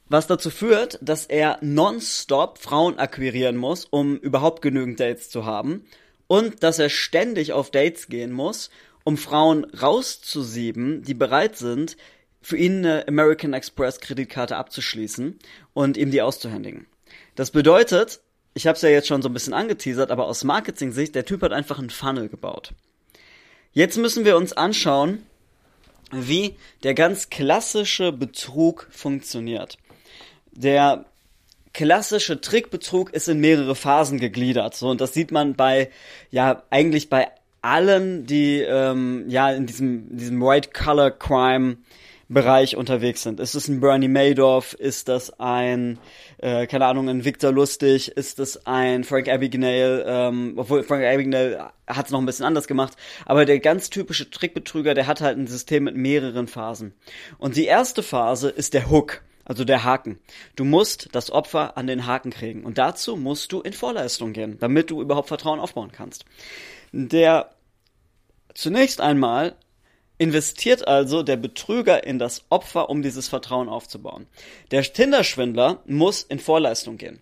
was 0.10 0.28
dazu 0.28 0.50
führt, 0.50 0.98
dass 1.02 1.26
er 1.26 1.60
nonstop 1.62 2.58
Frauen 2.58 2.98
akquirieren 2.98 3.56
muss, 3.56 3.86
um 3.86 4.18
überhaupt 4.18 4.62
genügend 4.62 5.00
Dates 5.00 5.30
zu 5.30 5.46
haben 5.46 5.86
und 6.28 6.64
dass 6.64 6.80
er 6.80 6.90
ständig 6.90 7.54
auf 7.54 7.72
Dates 7.72 8.08
gehen 8.08 8.32
muss, 8.32 8.70
um 9.04 9.18
Frauen 9.18 9.66
rauszusieben, 9.66 11.04
die 11.04 11.14
bereit 11.14 11.58
sind, 11.58 11.96
für 12.42 12.58
ihn 12.58 12.86
eine 12.86 13.08
American 13.08 13.54
Express 13.54 14.00
Kreditkarte 14.00 14.56
abzuschließen 14.58 15.38
und 15.74 15.98
ihm 15.98 16.12
die 16.12 16.22
auszuhändigen. 16.22 16.88
Das 17.36 17.52
bedeutet, 17.52 18.22
ich 18.54 18.68
habe 18.68 18.76
es 18.76 18.82
ja 18.82 18.90
jetzt 18.90 19.08
schon 19.08 19.22
so 19.22 19.30
ein 19.30 19.34
bisschen 19.34 19.54
angeteasert, 19.54 20.12
aber 20.12 20.26
aus 20.26 20.44
Marketing-Sicht, 20.44 21.16
der 21.16 21.26
Typ 21.26 21.42
hat 21.42 21.52
einfach 21.52 21.80
einen 21.80 21.90
Funnel 21.90 22.30
gebaut. 22.30 22.74
Jetzt 23.72 23.98
müssen 23.98 24.26
wir 24.26 24.38
uns 24.38 24.54
anschauen, 24.54 25.24
wie 26.12 26.56
der 26.84 26.96
ganz 26.96 27.30
klassische 27.30 28.12
Betrug 28.12 28.88
funktioniert. 28.90 29.78
Der 30.60 31.06
klassische 31.74 32.42
Trickbetrug 32.42 33.14
ist 33.14 33.30
in 33.30 33.40
mehrere 33.40 33.76
Phasen 33.76 34.20
gegliedert. 34.20 34.76
So, 34.76 34.90
und 34.90 35.00
das 35.00 35.14
sieht 35.14 35.32
man 35.32 35.56
bei, 35.56 35.90
ja, 36.32 36.64
eigentlich 36.70 37.08
bei 37.08 37.30
allen, 37.62 38.26
die 38.26 38.60
ähm, 38.60 39.24
ja 39.30 39.52
in 39.52 39.68
diesem, 39.68 40.18
diesem 40.18 40.42
White 40.42 40.72
Color 40.74 41.12
Crime 41.12 41.78
Bereich 42.28 42.76
unterwegs 42.76 43.24
sind. 43.24 43.40
Ist 43.40 43.56
es 43.56 43.70
ein 43.70 43.80
Bernie 43.80 44.10
Madoff? 44.10 44.74
Ist 44.74 45.08
das 45.08 45.40
ein, 45.40 45.98
äh, 46.40 46.68
keine 46.68 46.88
Ahnung, 46.88 47.08
ein 47.10 47.24
Victor 47.24 47.54
Lustig? 47.54 48.10
Ist 48.10 48.38
das 48.38 48.68
ein 48.68 49.06
Frank 49.06 49.30
Abagnale? 49.30 50.04
Ähm, 50.06 50.56
obwohl 50.58 50.84
Frank 50.84 51.06
Abagnale 51.06 51.72
hat 51.88 52.06
es 52.06 52.12
noch 52.12 52.20
ein 52.20 52.26
bisschen 52.26 52.46
anders 52.46 52.68
gemacht. 52.68 52.94
Aber 53.26 53.46
der 53.46 53.60
ganz 53.60 53.90
typische 53.90 54.30
Trickbetrüger, 54.30 54.94
der 54.94 55.08
hat 55.08 55.22
halt 55.22 55.38
ein 55.38 55.48
System 55.48 55.86
mit 55.86 55.96
mehreren 55.96 56.48
Phasen. 56.48 56.94
Und 57.38 57.56
die 57.56 57.66
erste 57.66 58.04
Phase 58.04 58.50
ist 58.50 58.74
der 58.74 58.92
Hook. 58.92 59.22
Also 59.50 59.66
der 59.66 59.84
Haken. 59.84 60.20
Du 60.56 60.64
musst 60.64 61.10
das 61.14 61.32
Opfer 61.32 61.76
an 61.76 61.88
den 61.88 62.06
Haken 62.06 62.30
kriegen. 62.30 62.64
Und 62.64 62.78
dazu 62.78 63.18
musst 63.18 63.52
du 63.52 63.62
in 63.62 63.74
Vorleistung 63.74 64.32
gehen, 64.32 64.60
damit 64.60 64.92
du 64.92 65.02
überhaupt 65.02 65.28
Vertrauen 65.28 65.60
aufbauen 65.60 65.92
kannst. 65.92 66.24
Der 66.92 67.50
zunächst 68.54 69.02
einmal 69.02 69.56
investiert 70.20 70.88
also 70.88 71.24
der 71.24 71.38
Betrüger 71.38 72.04
in 72.04 72.20
das 72.20 72.46
Opfer, 72.50 72.92
um 72.92 73.02
dieses 73.02 73.28
Vertrauen 73.28 73.70
aufzubauen. 73.70 74.28
Der 74.70 74.84
Tinder-Schwindler 74.84 75.82
muss 75.88 76.22
in 76.22 76.38
Vorleistung 76.38 76.98
gehen. 76.98 77.20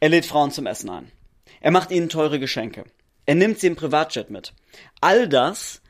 Er 0.00 0.08
lädt 0.08 0.24
Frauen 0.24 0.50
zum 0.50 0.64
Essen 0.64 0.88
ein. 0.88 1.12
Er 1.60 1.70
macht 1.70 1.90
ihnen 1.90 2.08
teure 2.08 2.40
Geschenke. 2.40 2.84
Er 3.26 3.34
nimmt 3.34 3.58
sie 3.58 3.66
im 3.66 3.76
Privatjet 3.76 4.30
mit. 4.30 4.54
All 5.02 5.28
das 5.28 5.82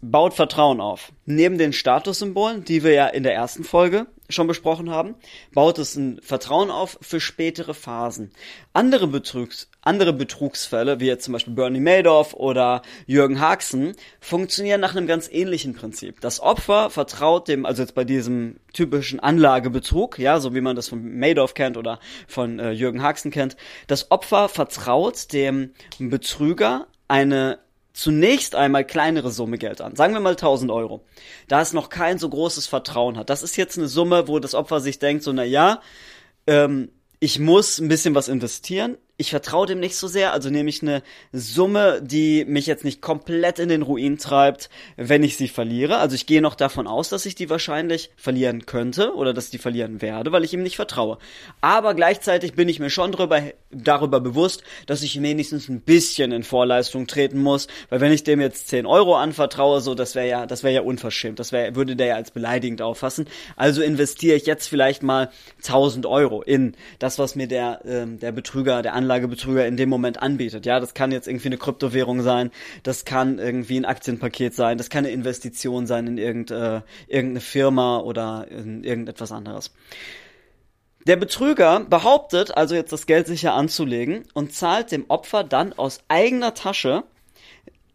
baut 0.00 0.32
Vertrauen 0.32 0.80
auf. 0.80 1.12
Neben 1.26 1.58
den 1.58 1.74
Statussymbolen, 1.74 2.64
die 2.64 2.82
wir 2.84 2.92
ja 2.92 3.06
in 3.08 3.22
der 3.22 3.34
ersten 3.34 3.64
Folge 3.64 4.06
schon 4.28 4.46
besprochen 4.46 4.90
haben, 4.90 5.14
baut 5.52 5.78
es 5.78 5.96
ein 5.96 6.20
Vertrauen 6.22 6.70
auf 6.70 6.98
für 7.00 7.20
spätere 7.20 7.72
Phasen. 7.74 8.30
Andere, 8.72 9.06
Betrugs, 9.06 9.70
andere 9.80 10.12
Betrugsfälle, 10.12 11.00
wie 11.00 11.06
jetzt 11.06 11.24
zum 11.24 11.32
Beispiel 11.32 11.54
Bernie 11.54 11.80
Madoff 11.80 12.34
oder 12.34 12.82
Jürgen 13.06 13.40
Haxen, 13.40 13.94
funktionieren 14.20 14.80
nach 14.80 14.94
einem 14.94 15.06
ganz 15.06 15.28
ähnlichen 15.30 15.74
Prinzip. 15.74 16.20
Das 16.20 16.40
Opfer 16.40 16.90
vertraut 16.90 17.48
dem, 17.48 17.64
also 17.64 17.82
jetzt 17.82 17.94
bei 17.94 18.04
diesem 18.04 18.60
typischen 18.72 19.18
Anlagebetrug, 19.20 20.18
ja, 20.18 20.40
so 20.40 20.54
wie 20.54 20.60
man 20.60 20.76
das 20.76 20.88
von 20.88 21.18
Madoff 21.18 21.54
kennt 21.54 21.76
oder 21.76 21.98
von 22.26 22.58
äh, 22.58 22.72
Jürgen 22.72 23.02
Haxen 23.02 23.30
kennt, 23.30 23.56
das 23.86 24.10
Opfer 24.10 24.48
vertraut 24.48 25.32
dem 25.32 25.72
Betrüger 25.98 26.86
eine 27.08 27.58
zunächst 27.98 28.54
einmal 28.54 28.84
kleinere 28.84 29.32
Summe 29.32 29.58
Geld 29.58 29.80
an. 29.80 29.96
Sagen 29.96 30.14
wir 30.14 30.20
mal 30.20 30.30
1000 30.30 30.70
Euro. 30.70 31.04
Da 31.48 31.60
es 31.60 31.72
noch 31.72 31.88
kein 31.88 32.18
so 32.18 32.28
großes 32.28 32.68
Vertrauen 32.68 33.18
hat. 33.18 33.28
Das 33.28 33.42
ist 33.42 33.56
jetzt 33.56 33.76
eine 33.76 33.88
Summe, 33.88 34.28
wo 34.28 34.38
das 34.38 34.54
Opfer 34.54 34.80
sich 34.80 35.00
denkt, 35.00 35.24
so, 35.24 35.32
na 35.32 35.42
ja, 35.42 35.80
ähm, 36.46 36.92
ich 37.18 37.40
muss 37.40 37.80
ein 37.80 37.88
bisschen 37.88 38.14
was 38.14 38.28
investieren 38.28 38.96
ich 39.20 39.30
vertraue 39.30 39.66
dem 39.66 39.80
nicht 39.80 39.96
so 39.96 40.06
sehr, 40.06 40.32
also 40.32 40.48
nehme 40.48 40.70
ich 40.70 40.80
eine 40.80 41.02
Summe, 41.32 42.00
die 42.00 42.44
mich 42.44 42.66
jetzt 42.66 42.84
nicht 42.84 43.02
komplett 43.02 43.58
in 43.58 43.68
den 43.68 43.82
Ruin 43.82 44.16
treibt, 44.16 44.70
wenn 44.96 45.24
ich 45.24 45.36
sie 45.36 45.48
verliere. 45.48 45.98
Also 45.98 46.14
ich 46.14 46.24
gehe 46.24 46.40
noch 46.40 46.54
davon 46.54 46.86
aus, 46.86 47.08
dass 47.08 47.26
ich 47.26 47.34
die 47.34 47.50
wahrscheinlich 47.50 48.10
verlieren 48.16 48.64
könnte 48.64 49.16
oder 49.16 49.34
dass 49.34 49.46
ich 49.46 49.50
die 49.50 49.58
verlieren 49.58 50.00
werde, 50.02 50.30
weil 50.30 50.44
ich 50.44 50.54
ihm 50.54 50.62
nicht 50.62 50.76
vertraue. 50.76 51.18
Aber 51.60 51.94
gleichzeitig 51.94 52.52
bin 52.54 52.68
ich 52.68 52.78
mir 52.78 52.90
schon 52.90 53.10
darüber, 53.10 53.42
darüber 53.72 54.20
bewusst, 54.20 54.62
dass 54.86 55.02
ich 55.02 55.20
wenigstens 55.20 55.68
ein 55.68 55.80
bisschen 55.80 56.30
in 56.30 56.44
Vorleistung 56.44 57.08
treten 57.08 57.42
muss, 57.42 57.66
weil 57.90 58.00
wenn 58.00 58.12
ich 58.12 58.22
dem 58.22 58.40
jetzt 58.40 58.68
10 58.68 58.86
Euro 58.86 59.16
anvertraue, 59.16 59.80
so, 59.80 59.96
das 59.96 60.14
wäre 60.14 60.28
ja, 60.28 60.46
das 60.46 60.62
wäre 60.62 60.74
ja 60.74 60.82
unverschämt. 60.82 61.40
Das 61.40 61.50
wäre, 61.50 61.74
würde 61.74 61.96
der 61.96 62.06
ja 62.06 62.14
als 62.14 62.30
beleidigend 62.30 62.82
auffassen. 62.82 63.26
Also 63.56 63.82
investiere 63.82 64.36
ich 64.36 64.46
jetzt 64.46 64.68
vielleicht 64.68 65.02
mal 65.02 65.32
1000 65.64 66.06
Euro 66.06 66.40
in 66.40 66.76
das, 67.00 67.18
was 67.18 67.34
mir 67.34 67.48
der, 67.48 67.80
ähm, 67.84 68.20
der 68.20 68.30
Betrüger, 68.30 68.80
der 68.82 68.94
Anleger 68.94 69.07
Anlagebetrüger 69.08 69.66
in 69.66 69.78
dem 69.78 69.88
Moment 69.88 70.20
anbietet. 70.22 70.66
Ja, 70.66 70.80
das 70.80 70.92
kann 70.92 71.12
jetzt 71.12 71.26
irgendwie 71.26 71.48
eine 71.48 71.56
Kryptowährung 71.56 72.20
sein, 72.20 72.50
das 72.82 73.06
kann 73.06 73.38
irgendwie 73.38 73.78
ein 73.78 73.86
Aktienpaket 73.86 74.54
sein, 74.54 74.76
das 74.76 74.90
kann 74.90 75.04
eine 75.04 75.14
Investition 75.14 75.86
sein 75.86 76.06
in 76.06 76.18
irgendeine, 76.18 76.84
äh, 77.08 77.14
irgendeine 77.14 77.40
Firma 77.40 78.00
oder 78.00 78.46
in 78.50 78.84
irgendetwas 78.84 79.32
anderes. 79.32 79.72
Der 81.06 81.16
Betrüger 81.16 81.80
behauptet 81.80 82.54
also 82.54 82.74
jetzt 82.74 82.92
das 82.92 83.06
Geld 83.06 83.26
sicher 83.26 83.54
anzulegen 83.54 84.24
und 84.34 84.52
zahlt 84.52 84.92
dem 84.92 85.06
Opfer 85.08 85.42
dann 85.42 85.72
aus 85.72 86.00
eigener 86.08 86.52
Tasche 86.52 87.04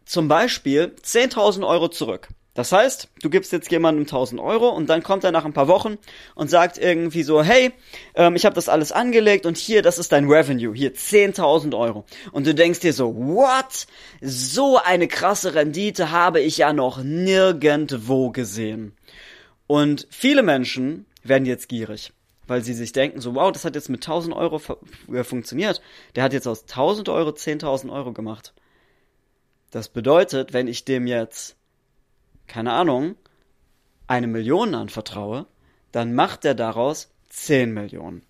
zum 0.04 0.26
Beispiel 0.26 0.96
10.000 1.00 1.64
Euro 1.64 1.88
zurück. 1.88 2.28
Das 2.54 2.70
heißt, 2.70 3.08
du 3.20 3.30
gibst 3.30 3.50
jetzt 3.50 3.70
jemandem 3.72 4.04
1000 4.04 4.40
Euro 4.40 4.68
und 4.68 4.88
dann 4.88 5.02
kommt 5.02 5.24
er 5.24 5.32
nach 5.32 5.44
ein 5.44 5.52
paar 5.52 5.66
Wochen 5.66 5.98
und 6.36 6.48
sagt 6.48 6.78
irgendwie 6.78 7.24
so, 7.24 7.42
hey, 7.42 7.72
ähm, 8.14 8.36
ich 8.36 8.46
habe 8.46 8.54
das 8.54 8.68
alles 8.68 8.92
angelegt 8.92 9.44
und 9.44 9.56
hier, 9.56 9.82
das 9.82 9.98
ist 9.98 10.12
dein 10.12 10.30
Revenue, 10.30 10.72
hier 10.72 10.94
10.000 10.94 11.76
Euro. 11.76 12.04
Und 12.30 12.46
du 12.46 12.54
denkst 12.54 12.78
dir 12.78 12.92
so, 12.92 13.16
what? 13.16 13.88
So 14.20 14.78
eine 14.78 15.08
krasse 15.08 15.54
Rendite 15.54 16.12
habe 16.12 16.40
ich 16.40 16.58
ja 16.58 16.72
noch 16.72 17.02
nirgendwo 17.02 18.30
gesehen. 18.30 18.96
Und 19.66 20.06
viele 20.10 20.44
Menschen 20.44 21.06
werden 21.24 21.46
jetzt 21.46 21.68
gierig, 21.68 22.12
weil 22.46 22.62
sie 22.62 22.74
sich 22.74 22.92
denken 22.92 23.20
so, 23.20 23.34
wow, 23.34 23.50
das 23.50 23.64
hat 23.64 23.74
jetzt 23.74 23.88
mit 23.88 24.02
1000 24.04 24.32
Euro 24.36 24.60
äh, 25.12 25.24
funktioniert. 25.24 25.82
Der 26.14 26.22
hat 26.22 26.32
jetzt 26.32 26.46
aus 26.46 26.62
1000 26.62 27.08
Euro 27.08 27.30
10.000 27.30 27.92
Euro 27.92 28.12
gemacht. 28.12 28.54
Das 29.72 29.88
bedeutet, 29.88 30.52
wenn 30.52 30.68
ich 30.68 30.84
dem 30.84 31.08
jetzt 31.08 31.56
keine 32.46 32.72
Ahnung, 32.72 33.16
eine 34.06 34.26
Million 34.26 34.74
anvertraue, 34.74 35.46
dann 35.92 36.14
macht 36.14 36.44
er 36.44 36.54
daraus 36.54 37.10
10 37.30 37.72
Millionen. 37.72 38.22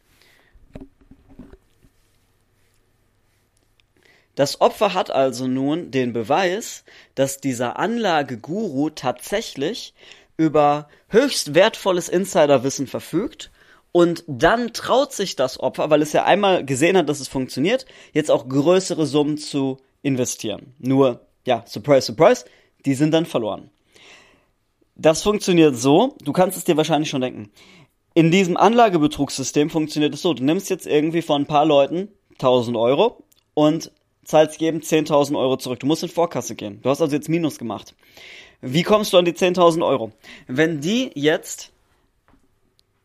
Das 4.35 4.61
Opfer 4.61 4.95
hat 4.95 5.11
also 5.11 5.47
nun 5.47 5.91
den 5.91 6.13
Beweis, 6.13 6.85
dass 7.15 7.41
dieser 7.41 7.79
Anlageguru 7.79 8.91
tatsächlich 8.91 9.95
über 10.37 10.89
höchst 11.09 11.55
wertvolles 11.55 12.09
Insiderwissen 12.09 12.89
verfügt 12.89 13.53
und 13.93 14.25
dann 14.27 14.73
traut 14.73 15.13
sich 15.13 15.37
das 15.37 15.61
Opfer, 15.61 15.89
weil 15.89 16.03
es 16.03 16.13
ja 16.13 16.25
einmal 16.25 16.65
gesehen 16.65 16.97
hat, 16.97 17.09
dass 17.09 17.21
es 17.21 17.29
funktioniert, 17.29 17.87
jetzt 18.13 18.31
auch 18.31 18.49
größere 18.49 19.07
Summen 19.07 19.39
zu 19.39 19.77
investieren. 20.03 20.75
Nur, 20.81 21.21
ja, 21.47 21.65
surprise, 21.69 22.07
surprise, 22.07 22.45
die 22.85 22.95
sind 22.95 23.13
dann 23.13 23.27
verloren. 23.27 23.71
Das 24.97 25.23
funktioniert 25.23 25.77
so, 25.77 26.15
du 26.23 26.33
kannst 26.33 26.57
es 26.57 26.65
dir 26.65 26.77
wahrscheinlich 26.77 27.11
schon 27.11 27.21
denken. 27.21 27.51
In 28.15 28.31
diesem 28.31 28.57
Anlagebetrugssystem 28.57 29.71
funktioniert 29.71 30.15
es 30.15 30.23
so, 30.23 30.35
du 30.35 30.45
nimmst 30.45 30.71
jetzt 30.71 30.87
irgendwie 30.87 31.23
von 31.23 31.43
ein 31.43 31.47
paar 31.47 31.67
Leuten 31.67 32.09
1000 32.35 32.77
Euro 32.77 33.25
und 33.55 33.91
zahlst 34.25 34.61
jedem 34.61 34.81
10.000 34.81 35.37
Euro 35.37 35.57
zurück. 35.57 35.81
Du 35.81 35.87
musst 35.87 36.03
in 36.03 36.09
Vorkasse 36.09 36.55
gehen. 36.55 36.81
Du 36.83 36.91
hast 36.91 37.01
also 37.01 37.15
jetzt 37.15 37.29
Minus 37.29 37.59
gemacht. 37.59 37.95
Wie 38.61 38.83
kommst 38.83 39.13
du 39.13 39.19
an 39.19 39.25
die 39.25 39.33
10.000 39.33 39.85
Euro? 39.85 40.13
Wenn 40.47 40.81
die 40.81 41.11
jetzt 41.15 41.73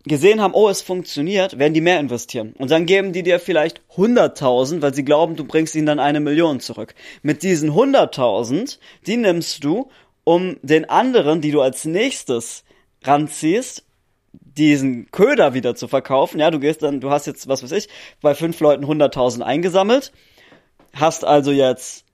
gesehen 0.05 0.41
haben, 0.41 0.53
oh, 0.53 0.69
es 0.69 0.81
funktioniert, 0.81 1.59
werden 1.59 1.73
die 1.73 1.81
mehr 1.81 1.99
investieren. 1.99 2.53
Und 2.57 2.71
dann 2.71 2.85
geben 2.85 3.11
die 3.11 3.23
dir 3.23 3.39
vielleicht 3.39 3.81
100.000, 3.95 4.81
weil 4.81 4.93
sie 4.93 5.03
glauben, 5.03 5.35
du 5.35 5.43
bringst 5.43 5.75
ihnen 5.75 5.87
dann 5.87 5.99
eine 5.99 6.19
Million 6.19 6.59
zurück. 6.59 6.95
Mit 7.21 7.43
diesen 7.43 7.71
100.000, 7.71 8.77
die 9.05 9.17
nimmst 9.17 9.63
du 9.63 9.89
um 10.29 10.57
den 10.61 10.87
anderen, 10.87 11.41
die 11.41 11.49
du 11.49 11.59
als 11.59 11.85
nächstes 11.85 12.63
ranziehst, 13.03 13.83
diesen 14.31 15.09
Köder 15.09 15.55
wieder 15.55 15.73
zu 15.73 15.87
verkaufen. 15.87 16.39
Ja, 16.39 16.51
du 16.51 16.59
gehst 16.59 16.83
dann, 16.83 17.01
du 17.01 17.09
hast 17.09 17.25
jetzt, 17.25 17.47
was 17.47 17.63
weiß 17.63 17.71
ich, 17.71 17.89
bei 18.21 18.35
fünf 18.35 18.59
Leuten 18.59 18.85
100.000 18.85 19.41
eingesammelt, 19.41 20.11
hast 20.93 21.25
also 21.25 21.49
jetzt 21.51 22.05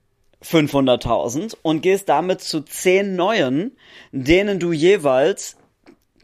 500.000 0.42 1.58
und 1.62 1.82
gehst 1.82 2.08
damit 2.08 2.40
zu 2.40 2.62
zehn 2.62 3.18
neuen, 3.18 3.76
denen 4.14 4.62
du 4.62 4.72
jeweils 4.72 5.58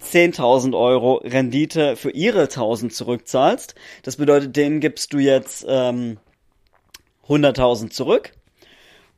10.000 0.01 0.73
Euro 0.79 1.15
Rendite 1.15 1.97
für 1.97 2.11
ihre 2.11 2.45
1.000 2.45 2.91
zurückzahlst. 2.91 3.75
Das 4.03 4.15
bedeutet, 4.15 4.55
denen 4.55 4.79
gibst 4.79 5.11
du 5.11 5.17
jetzt 5.17 5.65
ähm, 5.67 6.19
100.000 7.27 7.89
zurück 7.89 8.31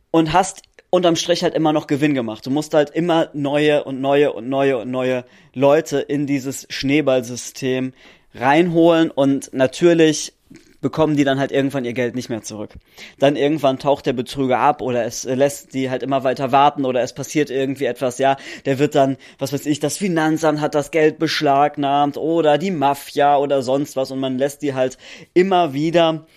und 0.09 0.33
hast 0.33 0.63
unterm 0.93 1.15
Strich 1.15 1.41
halt 1.41 1.55
immer 1.55 1.73
noch 1.73 1.87
Gewinn 1.87 2.13
gemacht. 2.13 2.45
Du 2.45 2.51
musst 2.51 2.75
halt 2.75 2.91
immer 2.91 3.29
neue 3.33 3.83
und 3.83 3.99
neue 3.99 4.31
und 4.31 4.47
neue 4.47 4.77
und 4.77 4.91
neue 4.91 5.25
Leute 5.55 5.97
in 5.99 6.27
dieses 6.27 6.67
Schneeballsystem 6.69 7.93
reinholen 8.35 9.09
und 9.09 9.51
natürlich 9.53 10.33
bekommen 10.81 11.17
die 11.17 11.23
dann 11.23 11.39
halt 11.39 11.51
irgendwann 11.51 11.83
ihr 11.83 11.93
Geld 11.93 12.13
nicht 12.13 12.29
mehr 12.29 12.43
zurück. 12.43 12.75
Dann 13.17 13.35
irgendwann 13.35 13.79
taucht 13.79 14.05
der 14.05 14.13
Betrüger 14.13 14.59
ab 14.59 14.83
oder 14.83 15.03
es 15.03 15.23
lässt 15.23 15.73
die 15.73 15.89
halt 15.89 16.03
immer 16.03 16.23
weiter 16.23 16.51
warten 16.51 16.85
oder 16.85 17.01
es 17.01 17.13
passiert 17.13 17.49
irgendwie 17.49 17.85
etwas, 17.85 18.19
ja, 18.19 18.37
der 18.65 18.77
wird 18.77 18.93
dann, 18.93 19.17
was 19.39 19.51
weiß 19.51 19.65
ich, 19.65 19.79
das 19.79 19.97
Finanzamt 19.97 20.61
hat 20.61 20.75
das 20.75 20.91
Geld 20.91 21.17
beschlagnahmt 21.17 22.17
oder 22.17 22.59
die 22.59 22.69
Mafia 22.69 23.37
oder 23.37 23.63
sonst 23.63 23.95
was 23.95 24.11
und 24.11 24.19
man 24.19 24.37
lässt 24.37 24.61
die 24.61 24.75
halt 24.75 24.99
immer 25.33 25.73
wieder 25.73 26.27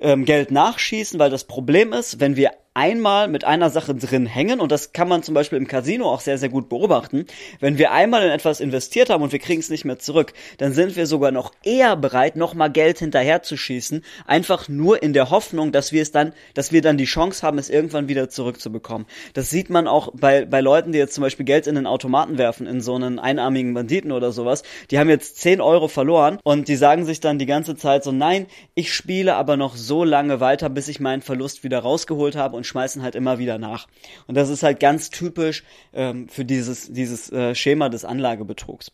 ähm, 0.00 0.24
Geld 0.24 0.50
nachschießen, 0.50 1.18
weil 1.18 1.28
das 1.28 1.44
Problem 1.44 1.92
ist, 1.92 2.18
wenn 2.18 2.36
wir 2.36 2.52
einmal 2.76 3.26
mit 3.26 3.44
einer 3.44 3.70
Sache 3.70 3.94
drin 3.94 4.26
hängen 4.26 4.60
und 4.60 4.70
das 4.70 4.92
kann 4.92 5.08
man 5.08 5.22
zum 5.22 5.34
Beispiel 5.34 5.56
im 5.56 5.66
Casino 5.66 6.10
auch 6.10 6.20
sehr, 6.20 6.36
sehr 6.36 6.50
gut 6.50 6.68
beobachten. 6.68 7.24
Wenn 7.58 7.78
wir 7.78 7.90
einmal 7.90 8.22
in 8.22 8.30
etwas 8.30 8.60
investiert 8.60 9.08
haben 9.08 9.22
und 9.22 9.32
wir 9.32 9.38
kriegen 9.38 9.60
es 9.60 9.70
nicht 9.70 9.86
mehr 9.86 9.98
zurück, 9.98 10.34
dann 10.58 10.74
sind 10.74 10.94
wir 10.94 11.06
sogar 11.06 11.32
noch 11.32 11.52
eher 11.64 11.96
bereit, 11.96 12.36
nochmal 12.36 12.70
Geld 12.70 12.98
hinterher 12.98 13.42
zu 13.42 13.56
schießen, 13.56 14.04
einfach 14.26 14.68
nur 14.68 15.02
in 15.02 15.14
der 15.14 15.30
Hoffnung, 15.30 15.72
dass 15.72 15.90
wir 15.90 16.02
es 16.02 16.12
dann, 16.12 16.34
dass 16.52 16.70
wir 16.70 16.82
dann 16.82 16.98
die 16.98 17.06
Chance 17.06 17.46
haben, 17.46 17.56
es 17.56 17.70
irgendwann 17.70 18.08
wieder 18.08 18.28
zurückzubekommen. 18.28 19.06
Das 19.32 19.48
sieht 19.48 19.70
man 19.70 19.88
auch 19.88 20.10
bei, 20.12 20.44
bei 20.44 20.60
Leuten, 20.60 20.92
die 20.92 20.98
jetzt 20.98 21.14
zum 21.14 21.22
Beispiel 21.22 21.46
Geld 21.46 21.66
in 21.66 21.76
den 21.76 21.86
Automaten 21.86 22.36
werfen, 22.36 22.66
in 22.66 22.82
so 22.82 22.94
einen 22.94 23.18
einarmigen 23.18 23.72
Banditen 23.72 24.12
oder 24.12 24.32
sowas. 24.32 24.64
Die 24.90 24.98
haben 24.98 25.08
jetzt 25.08 25.38
10 25.38 25.62
Euro 25.62 25.88
verloren 25.88 26.38
und 26.44 26.68
die 26.68 26.76
sagen 26.76 27.06
sich 27.06 27.20
dann 27.20 27.38
die 27.38 27.46
ganze 27.46 27.74
Zeit 27.74 28.04
so, 28.04 28.12
nein, 28.12 28.46
ich 28.74 28.92
spiele 28.92 29.36
aber 29.36 29.56
noch 29.56 29.76
so 29.76 30.04
lange 30.04 30.40
weiter, 30.40 30.68
bis 30.68 30.88
ich 30.88 31.00
meinen 31.00 31.22
Verlust 31.22 31.64
wieder 31.64 31.78
rausgeholt 31.78 32.36
habe 32.36 32.54
und 32.54 32.65
schmeißen 32.66 33.02
halt 33.02 33.14
immer 33.14 33.38
wieder 33.38 33.58
nach. 33.58 33.86
Und 34.26 34.36
das 34.36 34.48
ist 34.50 34.62
halt 34.62 34.80
ganz 34.80 35.10
typisch 35.10 35.64
ähm, 35.92 36.28
für 36.28 36.44
dieses, 36.44 36.92
dieses 36.92 37.30
äh, 37.32 37.54
Schema 37.54 37.88
des 37.88 38.04
Anlagebetrugs. 38.04 38.92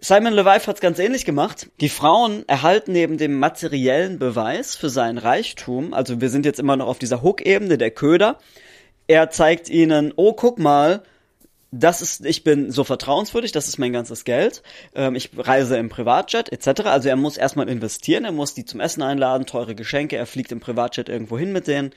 Simon 0.00 0.34
Levive 0.34 0.66
hat 0.66 0.76
es 0.76 0.80
ganz 0.82 0.98
ähnlich 0.98 1.24
gemacht. 1.24 1.70
Die 1.80 1.88
Frauen 1.88 2.46
erhalten 2.46 2.92
neben 2.92 3.16
dem 3.16 3.38
materiellen 3.38 4.18
Beweis 4.18 4.76
für 4.76 4.90
sein 4.90 5.16
Reichtum, 5.16 5.94
also 5.94 6.20
wir 6.20 6.28
sind 6.28 6.44
jetzt 6.44 6.60
immer 6.60 6.76
noch 6.76 6.88
auf 6.88 6.98
dieser 6.98 7.22
Hook-Ebene, 7.22 7.78
der 7.78 7.90
Köder. 7.90 8.38
Er 9.06 9.30
zeigt 9.30 9.70
ihnen, 9.70 10.12
oh, 10.16 10.34
guck 10.34 10.58
mal, 10.58 11.02
das 11.80 12.02
ist, 12.02 12.24
ich 12.24 12.44
bin 12.44 12.70
so 12.70 12.84
vertrauenswürdig, 12.84 13.52
das 13.52 13.68
ist 13.68 13.78
mein 13.78 13.92
ganzes 13.92 14.24
Geld. 14.24 14.62
Ähm, 14.94 15.14
ich 15.14 15.30
reise 15.36 15.76
im 15.76 15.88
Privatjet 15.88 16.52
etc. 16.52 16.82
Also 16.82 17.08
er 17.08 17.16
muss 17.16 17.36
erstmal 17.36 17.68
investieren, 17.68 18.24
er 18.24 18.32
muss 18.32 18.54
die 18.54 18.64
zum 18.64 18.80
Essen 18.80 19.02
einladen, 19.02 19.46
teure 19.46 19.74
Geschenke, 19.74 20.16
er 20.16 20.26
fliegt 20.26 20.52
im 20.52 20.60
Privatjet 20.60 21.08
irgendwo 21.08 21.38
hin 21.38 21.52
mit 21.52 21.66
denen. 21.66 21.90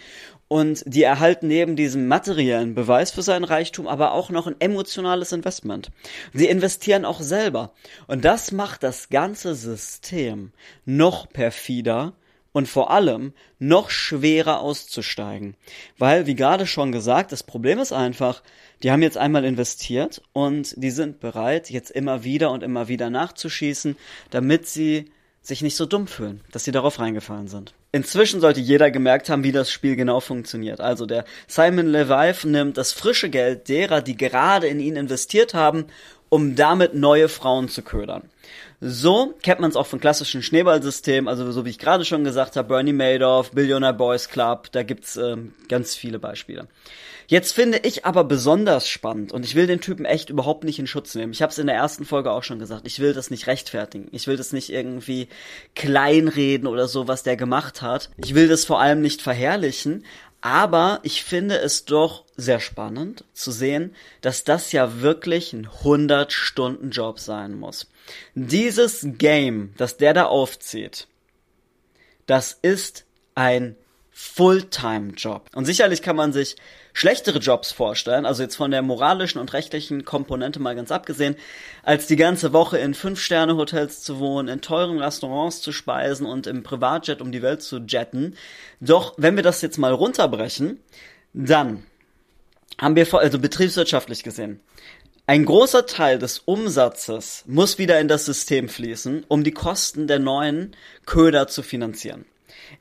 Und 0.48 0.84
die 0.86 1.04
erhalten 1.04 1.48
neben 1.48 1.76
diesem 1.76 2.08
materiellen 2.08 2.74
Beweis 2.74 3.12
für 3.12 3.22
seinen 3.22 3.44
Reichtum 3.44 3.86
aber 3.88 4.14
auch 4.14 4.30
noch 4.30 4.48
ein 4.48 4.56
emotionales 4.60 5.34
Investment. 5.34 5.92
Sie 6.34 6.48
investieren 6.48 7.04
auch 7.04 7.20
selber. 7.20 7.74
Und 8.08 8.24
das 8.24 8.52
macht 8.54 8.84
das 8.84 9.10
ganze 9.10 9.56
System 9.56 10.54
noch 10.86 11.28
perfider 11.28 12.14
und 12.54 12.68
vor 12.68 12.92
allem 12.92 13.34
noch 13.60 13.90
schwerer 13.90 14.62
auszusteigen. 14.62 15.56
Weil, 15.98 16.28
wie 16.28 16.36
gerade 16.36 16.66
schon 16.66 16.92
gesagt, 16.92 17.32
das 17.32 17.44
Problem 17.44 17.78
ist 17.78 17.92
einfach, 17.92 18.42
die 18.82 18.92
haben 18.92 19.04
jetzt 19.04 19.18
einmal 19.18 19.46
investiert 19.46 20.22
und 20.34 20.74
die 20.82 20.92
sind 20.92 21.20
bereit, 21.20 21.70
jetzt 21.70 21.92
immer 21.92 22.24
wieder 22.24 22.52
und 22.52 22.64
immer 22.64 22.88
wieder 22.88 23.10
nachzuschießen, 23.10 23.98
damit 24.32 24.66
sie 24.66 25.12
sich 25.48 25.62
nicht 25.62 25.76
so 25.76 25.86
dumm 25.86 26.08
fühlen, 26.08 26.42
dass 26.52 26.66
sie 26.66 26.72
darauf 26.72 27.00
reingefallen 27.00 27.48
sind. 27.48 27.74
Inzwischen 27.92 28.42
sollte 28.42 28.60
jeder 28.60 28.92
gemerkt 28.92 29.30
haben, 29.30 29.44
wie 29.44 29.52
das 29.52 29.72
Spiel 29.72 29.96
genau 29.96 30.20
funktioniert. 30.20 30.82
Also 30.82 31.06
der 31.06 31.26
Simon 31.48 31.88
Levive 31.88 32.48
nimmt 32.48 32.78
das 32.78 32.92
frische 32.92 33.30
Geld 33.30 33.70
derer, 33.70 34.02
die 34.02 34.18
gerade 34.18 34.68
in 34.68 34.80
ihn 34.80 34.98
investiert 34.98 35.54
haben, 35.54 35.86
um 36.30 36.56
damit 36.56 36.94
neue 36.94 37.30
Frauen 37.30 37.70
zu 37.70 37.82
ködern. 37.82 38.24
So 38.82 39.34
kennt 39.42 39.60
man 39.60 39.72
es 39.72 39.76
auch 39.76 39.88
von 39.88 40.00
klassischen 40.00 40.44
Schneeballsystemen, 40.44 41.28
also 41.28 41.52
so 41.52 41.66
wie 41.66 41.70
ich 41.70 41.80
gerade 41.80 42.06
schon 42.06 42.24
gesagt 42.24 42.56
habe, 42.58 42.68
Bernie 42.68 42.94
Madoff, 42.94 43.52
Billionaire 43.52 43.94
Boys 43.94 44.30
Club, 44.30 44.68
da 44.72 44.84
gibt's 44.84 45.16
ähm, 45.18 45.54
ganz 45.68 45.96
viele 45.96 46.20
Beispiele. 46.20 46.68
Jetzt 47.30 47.52
finde 47.52 47.80
ich 47.80 48.06
aber 48.06 48.24
besonders 48.24 48.88
spannend 48.88 49.34
und 49.34 49.44
ich 49.44 49.54
will 49.54 49.68
den 49.68 49.82
Typen 49.82 50.06
echt 50.06 50.30
überhaupt 50.30 50.64
nicht 50.64 50.80
in 50.80 50.88
Schutz 50.88 51.14
nehmen. 51.14 51.34
Ich 51.34 51.42
habe 51.42 51.52
es 51.52 51.58
in 51.58 51.68
der 51.68 51.76
ersten 51.76 52.06
Folge 52.06 52.32
auch 52.32 52.44
schon 52.44 52.58
gesagt. 52.58 52.88
Ich 52.88 53.00
will 53.00 53.14
das 53.14 53.30
nicht 53.30 53.48
rechtfertigen. 53.48 54.08
Ich 54.14 54.28
will 54.28 54.38
das 54.38 54.54
nicht 54.54 54.70
irgendwie 54.70 55.28
kleinreden 55.76 56.68
oder 56.68 56.88
so, 56.88 57.10
was 57.10 57.24
der 57.24 57.36
gemacht 57.36 57.82
hat. 57.82 58.10
Ich 58.24 58.34
will 58.34 58.48
das 58.48 58.64
vor 58.64 58.80
allem 58.80 59.02
nicht 59.02 59.22
verherrlichen. 59.22 60.06
Aber 60.40 61.00
ich 61.04 61.24
finde 61.24 61.58
es 61.58 61.84
doch 61.84 62.24
sehr 62.38 62.62
spannend 62.62 63.26
zu 63.34 63.52
sehen, 63.52 63.94
dass 64.22 64.46
das 64.46 64.72
ja 64.72 65.02
wirklich 65.02 65.52
ein 65.52 65.68
100-Stunden-Job 65.68 67.20
sein 67.20 67.56
muss. 67.56 67.90
Dieses 68.36 69.02
Game, 69.04 69.74
das 69.76 69.98
der 69.98 70.14
da 70.14 70.26
aufzieht, 70.28 71.08
das 72.26 72.58
ist 72.62 73.06
ein 73.36 73.76
Fulltime-Job. 74.20 75.48
Und 75.54 75.66
sicherlich 75.66 76.02
kann 76.02 76.16
man 76.16 76.34
sich 76.34 76.56
schlechtere 76.92 77.38
Jobs 77.38 77.72
vorstellen, 77.72 78.26
also 78.26 78.42
jetzt 78.42 78.56
von 78.56 78.72
der 78.72 78.82
moralischen 78.82 79.40
und 79.40 79.54
rechtlichen 79.54 80.06
Komponente 80.06 80.60
mal 80.60 80.76
ganz 80.76 80.92
abgesehen, 80.92 81.36
als 81.84 82.08
die 82.08 82.16
ganze 82.16 82.52
Woche 82.52 82.80
in 82.80 82.96
Fünf-Sterne-Hotels 82.96 84.02
zu 84.02 84.18
wohnen, 84.18 84.48
in 84.48 84.62
teuren 84.62 85.00
Restaurants 85.00 85.62
zu 85.62 85.72
speisen 85.72 86.26
und 86.26 86.48
im 86.48 86.64
Privatjet 86.64 87.22
um 87.22 87.32
die 87.32 87.44
Welt 87.44 87.62
zu 87.62 87.78
jetten. 87.78 88.36
Doch 88.80 89.14
wenn 89.18 89.36
wir 89.36 89.44
das 89.44 89.62
jetzt 89.62 89.78
mal 89.78 89.94
runterbrechen, 89.94 90.80
dann 91.34 91.84
haben 92.80 92.96
wir, 92.96 93.14
also 93.14 93.38
betriebswirtschaftlich 93.38 94.24
gesehen, 94.24 94.62
ein 95.28 95.46
großer 95.46 95.86
Teil 95.86 96.18
des 96.18 96.40
Umsatzes 96.40 97.44
muss 97.46 97.78
wieder 97.78 98.00
in 98.00 98.08
das 98.08 98.26
System 98.26 98.68
fließen, 98.68 99.26
um 99.28 99.44
die 99.44 99.52
Kosten 99.52 100.08
der 100.08 100.18
neuen 100.18 100.76
Köder 101.06 101.48
zu 101.48 101.62
finanzieren. 101.62 102.26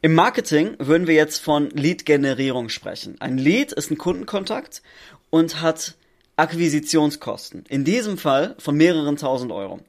Im 0.02 0.14
Marketing 0.14 0.76
würden 0.78 1.06
wir 1.06 1.14
jetzt 1.14 1.38
von 1.38 1.70
Lead-Generierung 1.70 2.68
sprechen. 2.68 3.16
Ein 3.20 3.38
Lead 3.38 3.72
ist 3.72 3.90
ein 3.90 3.96
Kundenkontakt 3.96 4.82
und 5.30 5.62
hat 5.62 5.94
Akquisitionskosten. 6.36 7.64
In 7.68 7.84
diesem 7.84 8.18
Fall 8.18 8.54
von 8.58 8.76
mehreren 8.76 9.16
tausend 9.16 9.52
Euro. 9.52 9.80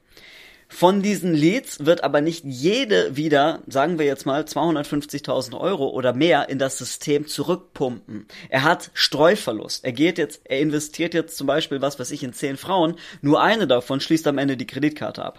Von 0.70 1.02
diesen 1.02 1.34
Leads 1.34 1.86
wird 1.86 2.04
aber 2.04 2.20
nicht 2.20 2.44
jede 2.44 3.16
wieder, 3.16 3.62
sagen 3.66 3.98
wir 3.98 4.06
jetzt 4.06 4.26
mal, 4.26 4.42
250.000 4.42 5.58
Euro 5.58 5.88
oder 5.88 6.12
mehr 6.12 6.48
in 6.48 6.58
das 6.58 6.76
System 6.78 7.26
zurückpumpen. 7.26 8.26
Er 8.48 8.64
hat 8.64 8.90
Streuverlust. 8.92 9.84
Er 9.84 9.92
geht 9.92 10.18
jetzt, 10.18 10.42
er 10.44 10.60
investiert 10.60 11.14
jetzt 11.14 11.38
zum 11.38 11.46
Beispiel, 11.46 11.80
was 11.80 11.98
weiß 11.98 12.10
ich, 12.10 12.22
in 12.22 12.34
zehn 12.34 12.58
Frauen. 12.58 12.96
Nur 13.22 13.42
eine 13.42 13.66
davon 13.66 14.00
schließt 14.00 14.26
am 14.26 14.38
Ende 14.38 14.58
die 14.58 14.66
Kreditkarte 14.66 15.24
ab. 15.24 15.38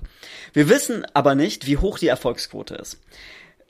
Wir 0.53 0.67
wissen 0.67 1.05
aber 1.13 1.35
nicht, 1.35 1.67
wie 1.67 1.77
hoch 1.77 1.99
die 1.99 2.07
Erfolgsquote 2.07 2.75
ist. 2.75 2.97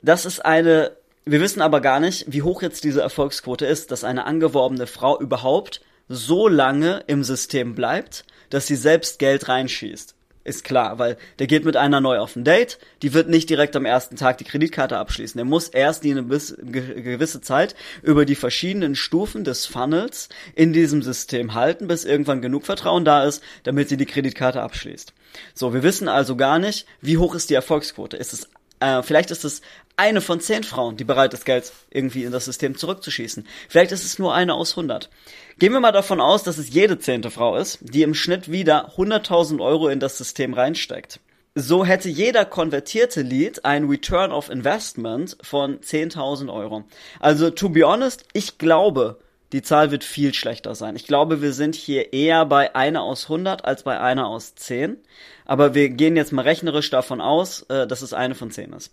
Das 0.02 0.24
ist 0.24 0.44
eine, 0.44 0.92
wir 1.24 1.40
wissen 1.40 1.60
aber 1.60 1.80
gar 1.80 2.00
nicht, 2.00 2.24
wie 2.28 2.42
hoch 2.42 2.62
jetzt 2.62 2.84
diese 2.84 3.02
Erfolgsquote 3.02 3.66
ist, 3.66 3.90
dass 3.90 4.04
eine 4.04 4.24
angeworbene 4.24 4.86
Frau 4.86 5.20
überhaupt 5.20 5.80
so 6.08 6.48
lange 6.48 7.04
im 7.06 7.22
System 7.22 7.74
bleibt, 7.74 8.24
dass 8.48 8.66
sie 8.66 8.76
selbst 8.76 9.18
Geld 9.18 9.48
reinschießt. 9.48 10.14
Ist 10.42 10.64
klar, 10.64 10.98
weil 10.98 11.18
der 11.38 11.46
geht 11.46 11.66
mit 11.66 11.76
einer 11.76 12.00
neu 12.00 12.18
auf 12.18 12.34
ein 12.34 12.44
Date, 12.44 12.78
die 13.02 13.12
wird 13.12 13.28
nicht 13.28 13.50
direkt 13.50 13.76
am 13.76 13.84
ersten 13.84 14.16
Tag 14.16 14.38
die 14.38 14.44
Kreditkarte 14.44 14.96
abschließen. 14.96 15.36
Der 15.36 15.44
muss 15.44 15.68
erst 15.68 16.02
die 16.02 16.12
eine 16.12 16.24
gewisse 16.24 17.42
Zeit 17.42 17.74
über 18.02 18.24
die 18.24 18.34
verschiedenen 18.34 18.96
Stufen 18.96 19.44
des 19.44 19.66
Funnels 19.66 20.30
in 20.54 20.72
diesem 20.72 21.02
System 21.02 21.52
halten, 21.52 21.88
bis 21.88 22.06
irgendwann 22.06 22.40
genug 22.40 22.64
Vertrauen 22.64 23.04
da 23.04 23.24
ist, 23.24 23.42
damit 23.64 23.90
sie 23.90 23.98
die 23.98 24.06
Kreditkarte 24.06 24.62
abschließt. 24.62 25.12
So, 25.52 25.74
wir 25.74 25.82
wissen 25.82 26.08
also 26.08 26.36
gar 26.36 26.58
nicht, 26.58 26.86
wie 27.02 27.18
hoch 27.18 27.34
ist 27.34 27.50
die 27.50 27.54
Erfolgsquote. 27.54 28.16
Ist 28.16 28.32
es 28.32 28.48
äh, 28.80 29.02
vielleicht 29.02 29.30
ist 29.30 29.44
es 29.44 29.60
eine 30.00 30.22
von 30.22 30.40
zehn 30.40 30.64
Frauen, 30.64 30.96
die 30.96 31.04
bereit 31.04 31.34
ist, 31.34 31.44
Geld 31.44 31.70
irgendwie 31.90 32.24
in 32.24 32.32
das 32.32 32.46
System 32.46 32.74
zurückzuschießen. 32.74 33.46
Vielleicht 33.68 33.92
ist 33.92 34.04
es 34.04 34.18
nur 34.18 34.34
eine 34.34 34.54
aus 34.54 34.72
100. 34.72 35.10
Gehen 35.58 35.74
wir 35.74 35.80
mal 35.80 35.92
davon 35.92 36.22
aus, 36.22 36.42
dass 36.42 36.56
es 36.56 36.70
jede 36.70 36.98
zehnte 36.98 37.30
Frau 37.30 37.56
ist, 37.56 37.78
die 37.82 38.02
im 38.02 38.14
Schnitt 38.14 38.50
wieder 38.50 38.94
100.000 38.96 39.60
Euro 39.60 39.88
in 39.88 40.00
das 40.00 40.16
System 40.16 40.54
reinsteckt. 40.54 41.20
So 41.54 41.84
hätte 41.84 42.08
jeder 42.08 42.46
konvertierte 42.46 43.20
Lead 43.20 43.66
ein 43.66 43.88
Return 43.88 44.32
of 44.32 44.48
Investment 44.48 45.36
von 45.42 45.80
10.000 45.80 46.50
Euro. 46.50 46.84
Also, 47.18 47.50
to 47.50 47.68
be 47.68 47.86
honest, 47.86 48.24
ich 48.32 48.56
glaube, 48.56 49.18
die 49.52 49.62
Zahl 49.62 49.90
wird 49.90 50.04
viel 50.04 50.32
schlechter 50.32 50.74
sein. 50.74 50.96
Ich 50.96 51.06
glaube, 51.06 51.42
wir 51.42 51.52
sind 51.52 51.74
hier 51.74 52.12
eher 52.12 52.46
bei 52.46 52.74
einer 52.74 53.02
aus 53.02 53.24
100 53.24 53.64
als 53.64 53.82
bei 53.82 53.98
einer 53.98 54.28
aus 54.28 54.54
10. 54.54 54.98
Aber 55.44 55.74
wir 55.74 55.88
gehen 55.90 56.16
jetzt 56.16 56.32
mal 56.32 56.42
rechnerisch 56.42 56.90
davon 56.90 57.20
aus, 57.20 57.62
äh, 57.62 57.86
dass 57.86 58.02
es 58.02 58.12
eine 58.12 58.34
von 58.34 58.50
10 58.50 58.72
ist. 58.72 58.92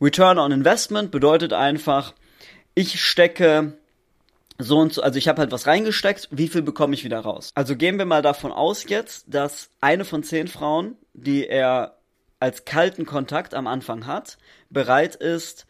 Return 0.00 0.38
on 0.38 0.52
Investment 0.52 1.10
bedeutet 1.10 1.52
einfach, 1.52 2.14
ich 2.74 3.00
stecke 3.00 3.76
so 4.58 4.78
und 4.78 4.92
so, 4.92 5.02
also 5.02 5.18
ich 5.18 5.28
habe 5.28 5.40
halt 5.40 5.52
was 5.52 5.66
reingesteckt, 5.66 6.28
wie 6.30 6.48
viel 6.48 6.62
bekomme 6.62 6.94
ich 6.94 7.04
wieder 7.04 7.20
raus? 7.20 7.50
Also 7.54 7.76
gehen 7.76 7.98
wir 7.98 8.04
mal 8.04 8.22
davon 8.22 8.52
aus 8.52 8.88
jetzt, 8.88 9.24
dass 9.28 9.70
eine 9.80 10.04
von 10.04 10.22
10 10.22 10.48
Frauen, 10.48 10.96
die 11.12 11.46
er 11.46 11.98
als 12.40 12.64
kalten 12.64 13.06
Kontakt 13.06 13.54
am 13.54 13.66
Anfang 13.66 14.06
hat, 14.06 14.38
bereit 14.70 15.16
ist, 15.16 15.66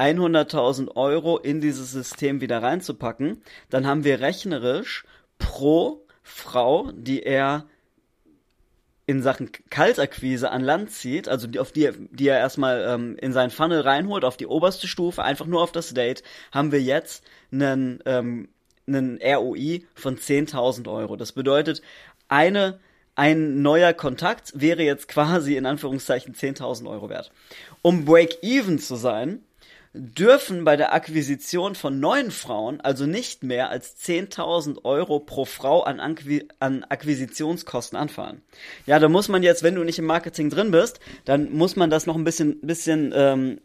100.000 0.00 0.96
Euro 0.96 1.38
in 1.38 1.60
dieses 1.60 1.92
System 1.92 2.40
wieder 2.40 2.62
reinzupacken, 2.62 3.42
dann 3.68 3.86
haben 3.86 4.04
wir 4.04 4.20
rechnerisch 4.20 5.04
pro 5.38 6.06
Frau, 6.22 6.90
die 6.92 7.22
er 7.22 7.66
in 9.06 9.22
Sachen 9.22 9.50
Kaltakquise 9.70 10.50
an 10.50 10.62
Land 10.62 10.92
zieht, 10.92 11.28
also 11.28 11.48
die, 11.48 11.58
auf 11.58 11.72
die, 11.72 11.90
die 12.12 12.28
er 12.28 12.38
erstmal 12.38 12.84
ähm, 12.86 13.16
in 13.20 13.32
seinen 13.32 13.50
Funnel 13.50 13.80
reinholt, 13.80 14.24
auf 14.24 14.36
die 14.36 14.46
oberste 14.46 14.86
Stufe, 14.86 15.24
einfach 15.24 15.46
nur 15.46 15.62
auf 15.62 15.72
das 15.72 15.92
Date, 15.92 16.22
haben 16.52 16.70
wir 16.70 16.80
jetzt 16.80 17.24
einen, 17.50 18.00
ähm, 18.06 18.48
einen 18.86 19.18
ROI 19.20 19.82
von 19.94 20.16
10.000 20.16 20.88
Euro. 20.88 21.16
Das 21.16 21.32
bedeutet, 21.32 21.82
eine, 22.28 22.78
ein 23.16 23.62
neuer 23.62 23.92
Kontakt 23.94 24.52
wäre 24.54 24.84
jetzt 24.84 25.08
quasi 25.08 25.56
in 25.56 25.66
Anführungszeichen 25.66 26.34
10.000 26.34 26.88
Euro 26.88 27.08
wert. 27.08 27.32
Um 27.82 28.04
Break-Even 28.04 28.78
zu 28.78 28.94
sein, 28.94 29.42
dürfen 29.92 30.64
bei 30.64 30.76
der 30.76 30.92
Akquisition 30.92 31.74
von 31.74 31.98
neuen 31.98 32.30
Frauen 32.30 32.80
also 32.80 33.06
nicht 33.06 33.42
mehr 33.42 33.70
als 33.70 33.96
10.000 34.04 34.84
Euro 34.84 35.18
pro 35.18 35.44
Frau 35.44 35.82
an, 35.82 35.98
Anqui 35.98 36.46
an 36.60 36.84
Akquisitionskosten 36.84 37.98
anfallen. 37.98 38.42
Ja, 38.86 38.98
da 38.98 39.08
muss 39.08 39.28
man 39.28 39.42
jetzt, 39.42 39.62
wenn 39.62 39.74
du 39.74 39.82
nicht 39.82 39.98
im 39.98 40.06
Marketing 40.06 40.48
drin 40.48 40.70
bist, 40.70 41.00
dann 41.24 41.52
muss 41.52 41.74
man 41.74 41.90
das 41.90 42.06
noch 42.06 42.16
ein 42.16 42.24
bisschen, 42.24 42.60
bisschen 42.60 43.12
ähm, 43.14 43.60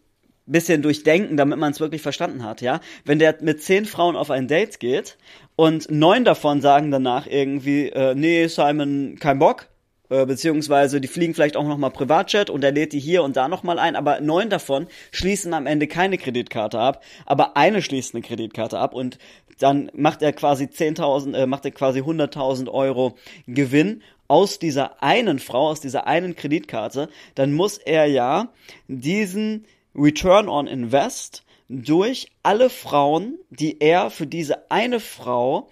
bisschen 0.47 0.81
durchdenken, 0.81 1.37
damit 1.37 1.57
man 1.57 1.71
es 1.71 1.79
wirklich 1.79 2.01
verstanden 2.01 2.43
hat, 2.43 2.61
ja. 2.61 2.79
Wenn 3.03 3.19
der 3.19 3.35
mit 3.41 3.63
zehn 3.63 3.85
Frauen 3.85 4.15
auf 4.15 4.29
ein 4.29 4.47
Date 4.47 4.79
geht 4.79 5.17
und 5.55 5.89
neun 5.89 6.23
davon 6.23 6.61
sagen 6.61 6.91
danach 6.91 7.27
irgendwie, 7.27 7.89
äh, 7.89 8.13
nee, 8.15 8.47
Simon, 8.47 9.17
kein 9.19 9.39
Bock, 9.39 9.67
äh, 10.09 10.25
beziehungsweise 10.25 11.01
die 11.01 11.07
fliegen 11.07 11.33
vielleicht 11.33 11.57
auch 11.57 11.63
nochmal 11.63 11.91
Privatjet 11.91 12.49
und 12.49 12.63
er 12.63 12.71
lädt 12.71 12.93
die 12.93 12.99
hier 12.99 13.23
und 13.23 13.35
da 13.35 13.47
nochmal 13.47 13.79
ein, 13.79 13.95
aber 13.95 14.21
neun 14.21 14.49
davon 14.49 14.87
schließen 15.11 15.53
am 15.53 15.67
Ende 15.67 15.87
keine 15.87 16.17
Kreditkarte 16.17 16.79
ab, 16.79 17.03
aber 17.25 17.57
eine 17.57 17.81
schließt 17.81 18.13
eine 18.13 18.21
Kreditkarte 18.21 18.79
ab 18.79 18.93
und 18.93 19.17
dann 19.59 19.89
macht 19.93 20.21
er 20.21 20.33
quasi 20.33 20.65
10.000, 20.65 21.33
äh, 21.35 21.47
macht 21.47 21.65
er 21.65 21.71
quasi 21.71 22.01
100.000 22.01 22.69
Euro 22.69 23.15
Gewinn 23.47 24.01
aus 24.27 24.59
dieser 24.59 25.01
einen 25.03 25.39
Frau, 25.39 25.69
aus 25.69 25.81
dieser 25.81 26.07
einen 26.07 26.35
Kreditkarte, 26.35 27.09
dann 27.35 27.53
muss 27.53 27.77
er 27.77 28.05
ja 28.05 28.49
diesen 28.87 29.65
Return 29.95 30.49
on 30.49 30.67
Invest 30.67 31.43
durch 31.69 32.31
alle 32.43 32.69
Frauen, 32.69 33.39
die 33.49 33.79
er 33.81 34.09
für 34.09 34.27
diese 34.27 34.69
eine 34.69 34.99
Frau, 34.99 35.69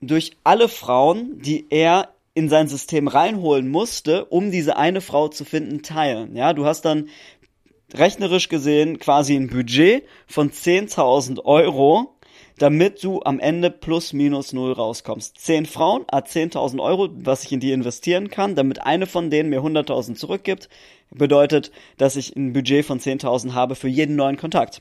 durch 0.00 0.36
alle 0.44 0.68
Frauen, 0.68 1.40
die 1.40 1.66
er 1.70 2.14
in 2.40 2.48
sein 2.48 2.68
System 2.68 3.06
reinholen 3.06 3.68
musste, 3.68 4.24
um 4.24 4.50
diese 4.50 4.78
eine 4.78 5.02
Frau 5.02 5.28
zu 5.28 5.44
finden, 5.44 5.82
teilen. 5.82 6.34
Ja, 6.34 6.54
du 6.54 6.64
hast 6.64 6.86
dann 6.86 7.10
rechnerisch 7.92 8.48
gesehen 8.48 8.98
quasi 8.98 9.36
ein 9.36 9.50
Budget 9.50 10.04
von 10.26 10.50
10.000 10.50 11.44
Euro, 11.44 12.16
damit 12.56 13.04
du 13.04 13.20
am 13.22 13.40
Ende 13.40 13.70
plus 13.70 14.14
minus 14.14 14.54
null 14.54 14.72
rauskommst. 14.72 15.36
Zehn 15.38 15.66
Frauen, 15.66 16.04
a 16.10 16.20
10.000 16.20 16.82
Euro, 16.82 17.10
was 17.12 17.44
ich 17.44 17.52
in 17.52 17.60
die 17.60 17.72
investieren 17.72 18.30
kann, 18.30 18.54
damit 18.54 18.80
eine 18.80 19.04
von 19.04 19.28
denen 19.28 19.50
mir 19.50 19.60
100.000 19.60 20.14
zurückgibt, 20.14 20.70
bedeutet, 21.10 21.72
dass 21.98 22.16
ich 22.16 22.34
ein 22.36 22.54
Budget 22.54 22.86
von 22.86 23.00
10.000 23.00 23.52
habe 23.52 23.74
für 23.74 23.88
jeden 23.88 24.16
neuen 24.16 24.38
Kontakt. 24.38 24.80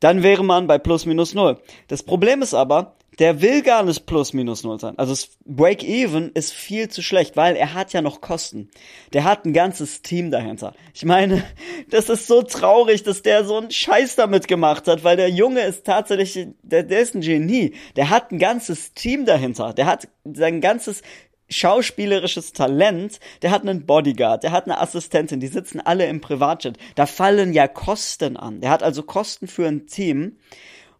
Dann 0.00 0.22
wäre 0.22 0.44
man 0.44 0.66
bei 0.66 0.76
plus 0.76 1.06
minus 1.06 1.32
null. 1.32 1.58
Das 1.86 2.02
Problem 2.02 2.42
ist 2.42 2.52
aber, 2.52 2.97
der 3.18 3.40
will 3.40 3.62
gar 3.62 3.82
nicht 3.82 4.06
plus 4.06 4.32
minus 4.32 4.62
null 4.62 4.78
sein. 4.78 4.96
Also 4.98 5.14
Break-Even 5.44 6.30
ist 6.32 6.52
viel 6.52 6.88
zu 6.88 7.02
schlecht, 7.02 7.36
weil 7.36 7.56
er 7.56 7.74
hat 7.74 7.92
ja 7.92 8.00
noch 8.00 8.20
Kosten. 8.20 8.70
Der 9.12 9.24
hat 9.24 9.44
ein 9.44 9.52
ganzes 9.52 10.02
Team 10.02 10.30
dahinter. 10.30 10.74
Ich 10.94 11.04
meine, 11.04 11.42
das 11.90 12.08
ist 12.08 12.26
so 12.26 12.42
traurig, 12.42 13.02
dass 13.02 13.22
der 13.22 13.44
so 13.44 13.56
einen 13.58 13.70
Scheiß 13.70 14.16
damit 14.16 14.46
gemacht 14.46 14.86
hat, 14.86 15.04
weil 15.04 15.16
der 15.16 15.30
Junge 15.30 15.62
ist 15.62 15.84
tatsächlich, 15.84 16.48
der, 16.62 16.84
der 16.84 17.00
ist 17.00 17.14
ein 17.14 17.20
Genie. 17.20 17.74
Der 17.96 18.10
hat 18.10 18.30
ein 18.30 18.38
ganzes 18.38 18.94
Team 18.94 19.24
dahinter. 19.26 19.72
Der 19.72 19.86
hat 19.86 20.08
sein 20.24 20.60
ganzes 20.60 21.02
schauspielerisches 21.50 22.52
Talent, 22.52 23.20
der 23.42 23.50
hat 23.50 23.62
einen 23.62 23.86
Bodyguard, 23.86 24.42
der 24.42 24.52
hat 24.52 24.66
eine 24.66 24.78
Assistentin, 24.80 25.40
die 25.40 25.46
sitzen 25.46 25.80
alle 25.80 26.06
im 26.06 26.20
Privatjet. 26.20 26.76
Da 26.94 27.06
fallen 27.06 27.52
ja 27.52 27.66
Kosten 27.68 28.36
an. 28.36 28.60
Der 28.60 28.70
hat 28.70 28.82
also 28.82 29.02
Kosten 29.02 29.48
für 29.48 29.66
ein 29.66 29.86
Team. 29.86 30.36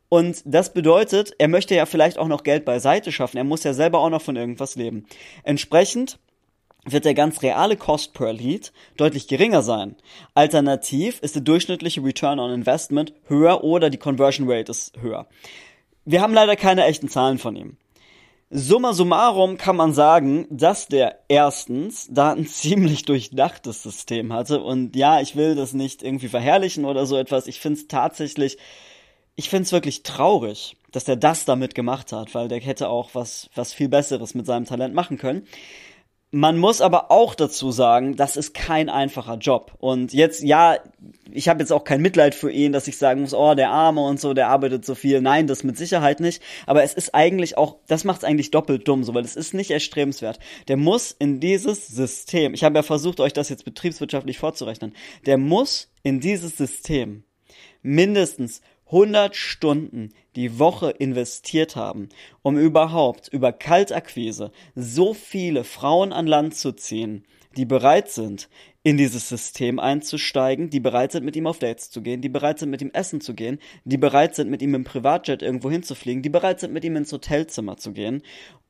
Und 0.09 0.43
das 0.45 0.73
bedeutet, 0.73 1.35
er 1.39 1.49
möchte 1.49 1.75
ja 1.75 1.85
vielleicht 1.85 2.19
auch 2.19 2.29
noch 2.29 2.43
Geld 2.43 2.65
beiseite 2.65 3.13
schaffen. 3.13 3.37
Er 3.37 3.45
muss 3.45 3.65
ja 3.65 3.75
selber 3.75 3.99
auch 3.99 4.11
noch 4.11 4.23
von 4.23 4.37
irgendwas 4.37 4.75
leben. 4.77 5.07
Entsprechend 5.43 6.19
wird 6.85 7.05
der 7.05 7.15
ganz 7.15 7.43
reale 7.43 7.77
Cost 7.77 8.15
per 8.15 8.33
Lead 8.33 8.73
deutlich 8.97 9.29
geringer 9.29 9.63
sein. 9.63 9.97
Alternativ 10.35 11.21
ist 11.21 11.35
der 11.35 11.43
durchschnittliche 11.43 12.03
Return 12.03 12.39
on 12.39 12.53
Investment 12.53 13.13
höher 13.27 13.63
oder 13.65 13.91
die 13.91 13.99
Conversion 13.99 14.51
Rate 14.51 14.71
ist 14.71 14.99
höher. 15.01 15.27
Wir 16.05 16.23
haben 16.23 16.33
leider 16.33 16.57
keine 16.57 16.85
echten 16.87 17.09
Zahlen 17.09 17.39
von 17.39 17.57
ihm. 17.57 17.77
Summa 18.51 18.95
summarum 18.95 19.59
kann 19.59 19.77
man 19.77 19.93
sagen, 19.93 20.47
dass 20.49 20.89
der 20.89 21.19
erstens 21.29 22.09
da 22.11 22.33
ein 22.33 22.47
ziemlich 22.47 23.05
durchdachtes 23.05 23.83
System 23.83 24.33
hatte. 24.33 24.63
Und 24.63 24.97
ja, 24.97 25.21
ich 25.21 25.37
will 25.37 25.55
das 25.55 25.75
nicht 25.75 26.03
irgendwie 26.03 26.29
verherrlichen 26.29 26.87
oder 26.87 27.05
so 27.05 27.19
etwas. 27.19 27.47
Ich 27.47 27.61
finde 27.61 27.81
es 27.81 27.89
tatsächlich, 27.89 28.57
ich 29.39 29.51
finde 29.51 29.63
es 29.63 29.73
wirklich 29.73 30.03
traurig, 30.03 30.77
dass 30.91 31.05
der 31.05 31.15
das 31.15 31.45
damit 31.45 31.77
gemacht 31.77 32.11
hat, 32.11 32.35
weil 32.35 32.49
der 32.49 32.59
hätte 32.59 32.89
auch 32.89 33.11
was, 33.13 33.49
was 33.55 33.73
viel 33.73 33.89
Besseres 33.89 34.35
mit 34.35 34.47
seinem 34.47 34.65
Talent 34.65 34.97
machen 34.97 35.17
können. 35.17 35.47
Man 36.33 36.59
muss 36.59 36.81
aber 36.81 37.13
auch 37.13 37.37
dazu 37.37 37.71
sagen, 37.71 38.17
das 38.17 38.37
ist 38.37 38.53
kein 38.53 38.89
einfacher 38.89 39.37
Job. 39.37 39.77
Und 39.79 40.13
jetzt, 40.13 40.43
ja, 40.43 40.79
ich 41.31 41.49
habe 41.49 41.61
jetzt 41.61 41.71
auch 41.71 41.85
kein 41.85 42.03
Mitleid 42.03 42.35
für 42.35 42.51
ihn, 42.51 42.73
dass 42.73 42.89
ich 42.89 42.99
sagen 42.99 43.21
muss, 43.21 43.33
oh, 43.33 43.55
der 43.55 43.71
Arme 43.71 44.01
und 44.01 44.19
so, 44.19 44.35
der 44.35 44.49
arbeitet 44.49 44.85
so 44.85 44.97
viel. 44.97 45.21
Nein, 45.21 45.47
das 45.47 45.63
mit 45.63 45.79
Sicherheit 45.79 46.19
nicht. 46.19 46.43
Aber 46.67 46.83
es 46.83 46.93
ist 46.93 47.15
eigentlich 47.15 47.57
auch, 47.57 47.77
das 47.87 48.03
macht 48.03 48.19
es 48.19 48.25
eigentlich 48.25 48.51
doppelt 48.51 48.89
dumm, 48.89 49.05
so, 49.05 49.15
weil 49.15 49.25
es 49.25 49.37
ist 49.37 49.55
nicht 49.55 49.71
erstrebenswert. 49.71 50.41
Der 50.67 50.77
muss 50.77 51.13
in 51.13 51.39
dieses 51.39 51.87
System, 51.87 52.55
ich 52.55 52.65
habe 52.65 52.75
ja 52.75 52.83
versucht, 52.83 53.21
euch 53.21 53.33
das 53.33 53.51
jetzt 53.51 53.65
betriebswirtschaftlich 53.65 54.39
vorzurechnen, 54.39 54.97
der 55.27 55.39
muss 55.39 55.93
in 56.03 56.19
dieses 56.19 56.57
System 56.57 57.23
mindestens 57.83 58.61
100 58.91 59.37
Stunden 59.37 60.15
die 60.35 60.59
Woche 60.59 60.91
investiert 60.91 61.77
haben, 61.77 62.09
um 62.43 62.57
überhaupt 62.57 63.29
über 63.29 63.53
Kaltakquise 63.53 64.51
so 64.75 65.13
viele 65.13 65.65
Frauen 65.65 66.13
an 66.13 66.27
Land 66.27 66.57
zu 66.57 66.73
ziehen, 66.73 67.25
die 67.57 67.67
bereit 67.67 68.11
sind, 68.11 68.49
in 68.89 68.97
dieses 68.97 69.29
System 69.29 69.79
einzusteigen, 69.79 70.71
die 70.71 70.81
bereit 70.81 71.13
sind, 71.13 71.23
mit 71.23 71.37
ihm 71.37 71.47
auf 71.47 71.59
Dates 71.59 71.91
zu 71.91 72.01
gehen, 72.01 72.23
die 72.23 72.31
bereit 72.31 72.59
sind, 72.59 72.71
mit 72.71 72.81
ihm 72.81 72.91
essen 72.95 73.21
zu 73.21 73.35
gehen, 73.35 73.59
die 73.85 73.99
bereit 73.99 74.35
sind, 74.35 74.49
mit 74.49 74.63
ihm 74.63 74.75
im 74.75 74.85
Privatjet 74.85 75.43
irgendwo 75.43 75.71
hinzufliegen, 75.71 76.23
die 76.23 76.31
bereit 76.31 76.61
sind, 76.61 76.73
mit 76.73 76.87
ihm 76.87 76.97
ins 76.97 77.13
Hotelzimmer 77.13 77.77
zu 77.77 77.93
gehen 77.93 78.23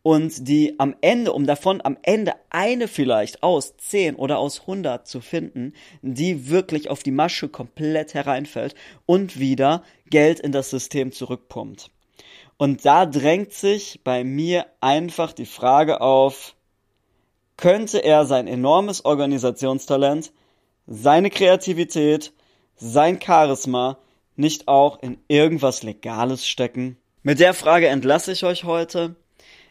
und 0.02 0.48
die 0.48 0.74
am 0.80 0.96
Ende, 1.02 1.32
um 1.32 1.46
davon 1.46 1.80
am 1.84 1.96
Ende 2.02 2.32
eine 2.50 2.88
vielleicht 2.88 3.44
aus 3.44 3.76
zehn 3.76 4.16
oder 4.16 4.38
aus 4.38 4.66
hundert 4.66 5.06
zu 5.06 5.20
finden, 5.20 5.72
die 6.02 6.50
wirklich 6.50 6.90
auf 6.90 7.04
die 7.04 7.12
Masche 7.12 7.48
komplett 7.48 8.14
hereinfällt 8.14 8.74
und 9.06 9.38
wieder 9.38 9.84
Geld 10.10 10.40
in 10.40 10.50
das 10.50 10.70
System 10.70 11.12
zurückpumpt. 11.12 11.92
Und 12.56 12.84
da 12.84 13.06
drängt 13.06 13.52
sich 13.52 14.00
bei 14.02 14.24
mir 14.24 14.66
einfach 14.80 15.32
die 15.32 15.46
Frage 15.46 16.00
auf, 16.00 16.56
könnte 17.58 17.98
er 17.98 18.24
sein 18.24 18.46
enormes 18.46 19.04
Organisationstalent, 19.04 20.32
seine 20.86 21.28
Kreativität, 21.28 22.32
sein 22.76 23.20
Charisma 23.20 23.98
nicht 24.36 24.68
auch 24.68 25.02
in 25.02 25.18
irgendwas 25.28 25.82
Legales 25.82 26.48
stecken? 26.48 26.96
Mit 27.22 27.40
der 27.40 27.52
Frage 27.52 27.88
entlasse 27.88 28.32
ich 28.32 28.44
euch 28.44 28.64
heute. 28.64 29.16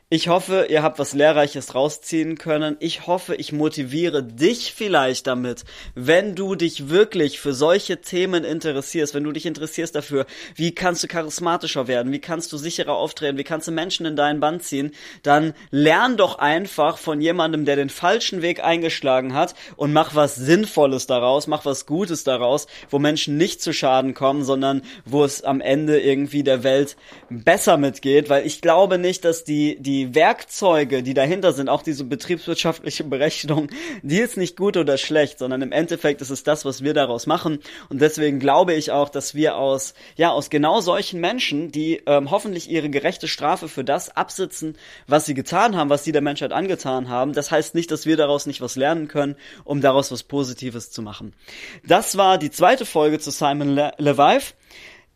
Ich 0.09 0.29
hoffe, 0.29 0.67
ihr 0.69 0.83
habt 0.83 0.99
was 0.99 1.13
Lehrreiches 1.13 1.75
rausziehen 1.75 2.37
können. 2.37 2.77
Ich 2.79 3.07
hoffe, 3.07 3.35
ich 3.35 3.51
motiviere 3.51 4.23
dich 4.23 4.71
vielleicht 4.73 5.27
damit, 5.27 5.65
wenn 5.95 6.33
du 6.33 6.55
dich 6.55 6.87
wirklich 6.87 7.41
für 7.41 7.53
solche 7.53 7.99
Themen 7.99 8.45
interessierst, 8.45 9.13
wenn 9.13 9.25
du 9.25 9.33
dich 9.33 9.45
interessierst 9.45 9.93
dafür, 9.93 10.25
wie 10.55 10.73
kannst 10.73 11.03
du 11.03 11.09
charismatischer 11.09 11.89
werden, 11.89 12.13
wie 12.13 12.21
kannst 12.21 12.53
du 12.53 12.57
sicherer 12.57 12.93
auftreten, 12.93 13.37
wie 13.37 13.43
kannst 13.43 13.67
du 13.67 13.73
Menschen 13.73 14.05
in 14.05 14.15
deinen 14.15 14.39
Band 14.39 14.63
ziehen, 14.63 14.91
dann 15.23 15.53
lern 15.71 16.15
doch 16.15 16.39
einfach 16.39 16.97
von 16.97 17.19
jemandem, 17.19 17.65
der 17.65 17.75
den 17.75 17.89
falschen 17.89 18.41
Weg 18.41 18.63
eingeschlagen 18.63 19.33
hat 19.33 19.55
und 19.75 19.91
mach 19.91 20.15
was 20.15 20.37
Sinnvolles 20.37 21.07
daraus, 21.07 21.47
mach 21.47 21.65
was 21.65 21.85
Gutes 21.85 22.23
daraus, 22.23 22.67
wo 22.89 22.97
Menschen 22.97 23.35
nicht 23.35 23.61
zu 23.61 23.73
Schaden 23.73 24.13
kommen, 24.13 24.45
sondern 24.45 24.83
wo 25.03 25.25
es 25.25 25.43
am 25.43 25.59
Ende 25.59 25.99
irgendwie 25.99 26.43
der 26.43 26.63
Welt 26.63 26.95
besser 27.29 27.75
mitgeht, 27.75 28.29
weil 28.29 28.47
ich 28.47 28.61
glaube 28.61 28.99
nicht, 28.99 29.25
dass 29.25 29.43
die, 29.43 29.75
die 29.81 29.96
die 29.97 30.13
Werkzeuge, 30.13 31.01
die 31.01 31.15
dahinter 31.15 31.53
sind, 31.53 31.69
auch 31.69 31.81
diese 31.81 32.03
betriebswirtschaftliche 32.03 33.03
Berechnung, 33.03 33.69
die 34.03 34.19
ist 34.19 34.37
nicht 34.37 34.55
gut 34.55 34.77
oder 34.77 34.95
schlecht, 34.97 35.39
sondern 35.39 35.63
im 35.63 35.71
Endeffekt 35.71 36.21
ist 36.21 36.29
es 36.29 36.43
das, 36.43 36.65
was 36.65 36.83
wir 36.83 36.93
daraus 36.93 37.25
machen. 37.25 37.59
Und 37.89 37.99
deswegen 37.99 38.39
glaube 38.39 38.75
ich 38.75 38.91
auch, 38.91 39.09
dass 39.09 39.33
wir 39.33 39.57
aus, 39.57 39.95
ja, 40.15 40.29
aus 40.29 40.51
genau 40.51 40.81
solchen 40.81 41.19
Menschen, 41.19 41.71
die 41.71 42.03
ähm, 42.05 42.29
hoffentlich 42.29 42.69
ihre 42.69 42.91
gerechte 42.91 43.27
Strafe 43.27 43.67
für 43.67 43.83
das 43.83 44.15
absitzen, 44.15 44.77
was 45.07 45.25
sie 45.25 45.33
getan 45.33 45.75
haben, 45.75 45.89
was 45.89 46.03
sie 46.03 46.11
der 46.11 46.21
Menschheit 46.21 46.51
angetan 46.51 47.09
haben. 47.09 47.33
Das 47.33 47.49
heißt 47.49 47.73
nicht, 47.73 47.89
dass 47.89 48.05
wir 48.05 48.17
daraus 48.17 48.45
nicht 48.45 48.61
was 48.61 48.75
lernen 48.75 49.07
können, 49.07 49.35
um 49.63 49.81
daraus 49.81 50.11
was 50.11 50.21
Positives 50.21 50.91
zu 50.91 51.01
machen. 51.01 51.33
Das 51.87 52.17
war 52.17 52.37
die 52.37 52.51
zweite 52.51 52.85
Folge 52.85 53.17
zu 53.17 53.31
Simon 53.31 53.69
Le 53.69 53.93
Levive. 53.97 54.53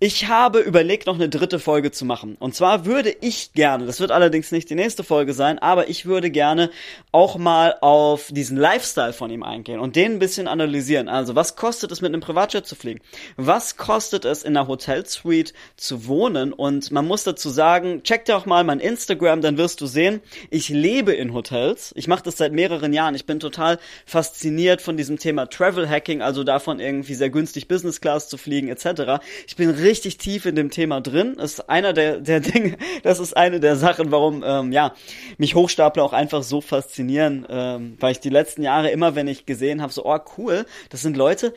Ich 0.03 0.27
habe 0.27 0.61
überlegt, 0.61 1.05
noch 1.05 1.13
eine 1.13 1.29
dritte 1.29 1.59
Folge 1.59 1.91
zu 1.91 2.05
machen. 2.05 2.35
Und 2.39 2.55
zwar 2.55 2.87
würde 2.87 3.15
ich 3.21 3.53
gerne, 3.53 3.85
das 3.85 3.99
wird 3.99 4.09
allerdings 4.09 4.51
nicht 4.51 4.67
die 4.71 4.73
nächste 4.73 5.03
Folge 5.03 5.35
sein, 5.35 5.59
aber 5.59 5.89
ich 5.89 6.07
würde 6.07 6.31
gerne 6.31 6.71
auch 7.11 7.37
mal 7.37 7.75
auf 7.81 8.29
diesen 8.31 8.57
Lifestyle 8.57 9.13
von 9.13 9.29
ihm 9.29 9.43
eingehen 9.43 9.79
und 9.79 9.95
den 9.95 10.13
ein 10.13 10.17
bisschen 10.17 10.47
analysieren. 10.47 11.07
Also, 11.07 11.35
was 11.35 11.55
kostet 11.55 11.91
es 11.91 12.01
mit 12.01 12.11
einem 12.11 12.21
Privatjet 12.21 12.65
zu 12.65 12.73
fliegen? 12.73 12.99
Was 13.37 13.77
kostet 13.77 14.25
es 14.25 14.41
in 14.41 14.57
einer 14.57 14.67
Hotelsuite 14.67 15.53
zu 15.77 16.07
wohnen? 16.07 16.51
Und 16.51 16.91
man 16.91 17.05
muss 17.05 17.23
dazu 17.23 17.51
sagen, 17.51 18.01
check 18.01 18.25
dir 18.25 18.37
auch 18.37 18.47
mal 18.47 18.63
mein 18.63 18.79
Instagram, 18.79 19.41
dann 19.41 19.59
wirst 19.59 19.81
du 19.81 19.85
sehen, 19.85 20.21
ich 20.49 20.69
lebe 20.69 21.13
in 21.13 21.31
Hotels. 21.35 21.93
Ich 21.95 22.07
mache 22.07 22.23
das 22.23 22.37
seit 22.37 22.53
mehreren 22.53 22.91
Jahren. 22.91 23.13
Ich 23.13 23.27
bin 23.27 23.39
total 23.39 23.77
fasziniert 24.07 24.81
von 24.81 24.97
diesem 24.97 25.19
Thema 25.19 25.45
Travel 25.45 25.87
Hacking, 25.87 26.23
also 26.23 26.43
davon 26.43 26.79
irgendwie 26.79 27.13
sehr 27.13 27.29
günstig 27.29 27.67
Business 27.67 28.01
Class 28.01 28.29
zu 28.29 28.39
fliegen 28.39 28.67
etc. 28.67 29.23
Ich 29.45 29.55
bin 29.55 29.69
richtig 29.91 30.17
tief 30.17 30.45
in 30.45 30.55
dem 30.55 30.71
Thema 30.71 31.01
drin. 31.01 31.35
Das 31.37 31.53
ist 31.53 31.69
einer 31.69 31.91
der, 31.91 32.21
der 32.21 32.39
Dinge, 32.39 32.77
das 33.03 33.19
ist 33.19 33.35
eine 33.35 33.59
der 33.59 33.75
Sachen, 33.75 34.09
warum 34.09 34.41
ähm, 34.45 34.71
ja 34.71 34.95
mich 35.37 35.53
Hochstapler 35.53 36.03
auch 36.03 36.13
einfach 36.13 36.43
so 36.43 36.61
faszinieren, 36.61 37.45
ähm, 37.49 37.97
weil 37.99 38.13
ich 38.13 38.21
die 38.21 38.29
letzten 38.29 38.63
Jahre 38.63 38.89
immer, 38.89 39.15
wenn 39.15 39.27
ich 39.27 39.45
gesehen 39.45 39.81
habe, 39.81 39.91
so 39.91 40.05
oh 40.05 40.19
cool, 40.37 40.65
das 40.89 41.01
sind 41.01 41.17
Leute, 41.17 41.53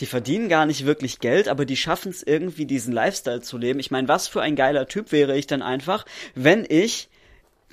die 0.00 0.06
verdienen 0.06 0.48
gar 0.48 0.66
nicht 0.66 0.86
wirklich 0.86 1.20
Geld, 1.20 1.48
aber 1.48 1.64
die 1.64 1.76
schaffen 1.76 2.10
es 2.10 2.22
irgendwie, 2.24 2.66
diesen 2.66 2.92
Lifestyle 2.92 3.42
zu 3.42 3.58
leben. 3.58 3.78
Ich 3.78 3.92
meine, 3.92 4.08
was 4.08 4.26
für 4.26 4.42
ein 4.42 4.56
geiler 4.56 4.86
Typ 4.86 5.12
wäre 5.12 5.36
ich 5.36 5.46
dann 5.46 5.62
einfach, 5.62 6.04
wenn 6.34 6.66
ich 6.68 7.08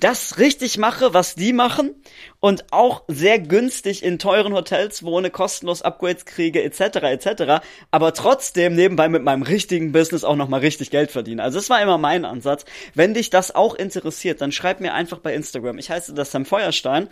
das 0.00 0.38
richtig 0.38 0.76
mache, 0.78 1.14
was 1.14 1.34
die 1.34 1.52
machen 1.52 1.94
und 2.40 2.72
auch 2.72 3.04
sehr 3.08 3.38
günstig 3.38 4.02
in 4.02 4.18
teuren 4.18 4.52
Hotels 4.52 5.02
wohne, 5.02 5.30
kostenlos 5.30 5.82
Upgrades 5.82 6.26
kriege 6.26 6.62
etc. 6.62 6.96
etc. 7.02 7.64
Aber 7.90 8.12
trotzdem 8.12 8.74
nebenbei 8.74 9.08
mit 9.08 9.22
meinem 9.22 9.42
richtigen 9.42 9.92
Business 9.92 10.24
auch 10.24 10.36
nochmal 10.36 10.60
richtig 10.60 10.90
Geld 10.90 11.10
verdiene. 11.10 11.42
Also 11.42 11.58
das 11.58 11.70
war 11.70 11.80
immer 11.82 11.98
mein 11.98 12.24
Ansatz. 12.24 12.64
Wenn 12.94 13.14
dich 13.14 13.30
das 13.30 13.54
auch 13.54 13.74
interessiert, 13.74 14.40
dann 14.40 14.52
schreib 14.52 14.80
mir 14.80 14.92
einfach 14.92 15.18
bei 15.18 15.34
Instagram. 15.34 15.78
Ich 15.78 15.90
heiße 15.90 16.12
das 16.12 16.30
Sam 16.30 16.44
Feuerstein 16.44 17.08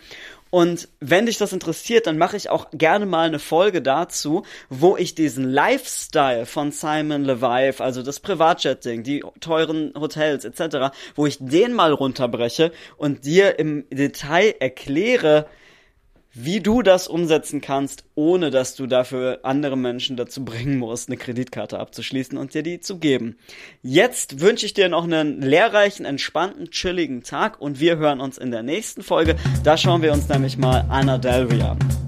und 0.55 0.87
wenn 1.01 1.25
dich 1.25 1.37
das 1.37 1.51
interessiert, 1.51 2.07
dann 2.07 2.17
mache 2.17 2.37
ich 2.37 2.49
auch 2.49 2.67
gerne 2.71 3.05
mal 3.05 3.27
eine 3.27 3.39
Folge 3.39 3.81
dazu, 3.81 4.43
wo 4.69 4.95
ich 4.95 5.13
diesen 5.13 5.43
Lifestyle 5.43 6.45
von 6.45 6.71
Simon 6.71 7.25
Levive, 7.25 7.83
also 7.83 8.01
das 8.01 8.21
Privatjetting, 8.21 9.03
die 9.03 9.21
teuren 9.41 9.91
Hotels 9.99 10.45
etc., 10.45 10.95
wo 11.13 11.25
ich 11.25 11.39
den 11.41 11.73
mal 11.73 11.91
runterbreche 11.91 12.71
und 12.95 13.25
dir 13.25 13.59
im 13.59 13.83
Detail 13.89 14.55
erkläre, 14.61 15.45
wie 16.35 16.59
du 16.59 16.81
das 16.81 17.07
umsetzen 17.07 17.61
kannst, 17.61 18.03
ohne 18.13 18.51
dass 18.51 18.75
du 18.75 18.87
dafür 18.87 19.39
andere 19.43 19.77
Menschen 19.77 20.17
dazu 20.17 20.43
bringen 20.43 20.77
musst, 20.77 21.09
eine 21.09 21.17
Kreditkarte 21.17 21.79
abzuschließen 21.79 22.37
und 22.37 22.53
dir 22.53 22.61
die 22.61 22.81
zu 22.81 22.99
geben. 22.99 23.37
Jetzt 23.81 24.41
wünsche 24.41 24.65
ich 24.65 24.73
dir 24.73 24.89
noch 24.89 25.05
einen 25.05 25.41
lehrreichen, 25.41 26.05
entspannten, 26.05 26.69
chilligen 26.71 27.23
Tag 27.23 27.59
und 27.59 27.79
wir 27.79 27.97
hören 27.97 28.19
uns 28.19 28.37
in 28.37 28.51
der 28.51 28.63
nächsten 28.63 29.01
Folge. 29.01 29.37
Da 29.63 29.77
schauen 29.77 30.01
wir 30.01 30.11
uns 30.11 30.27
nämlich 30.27 30.57
mal 30.57 30.85
Anna 30.89 31.17
Delvey 31.17 31.61
an. 31.61 32.04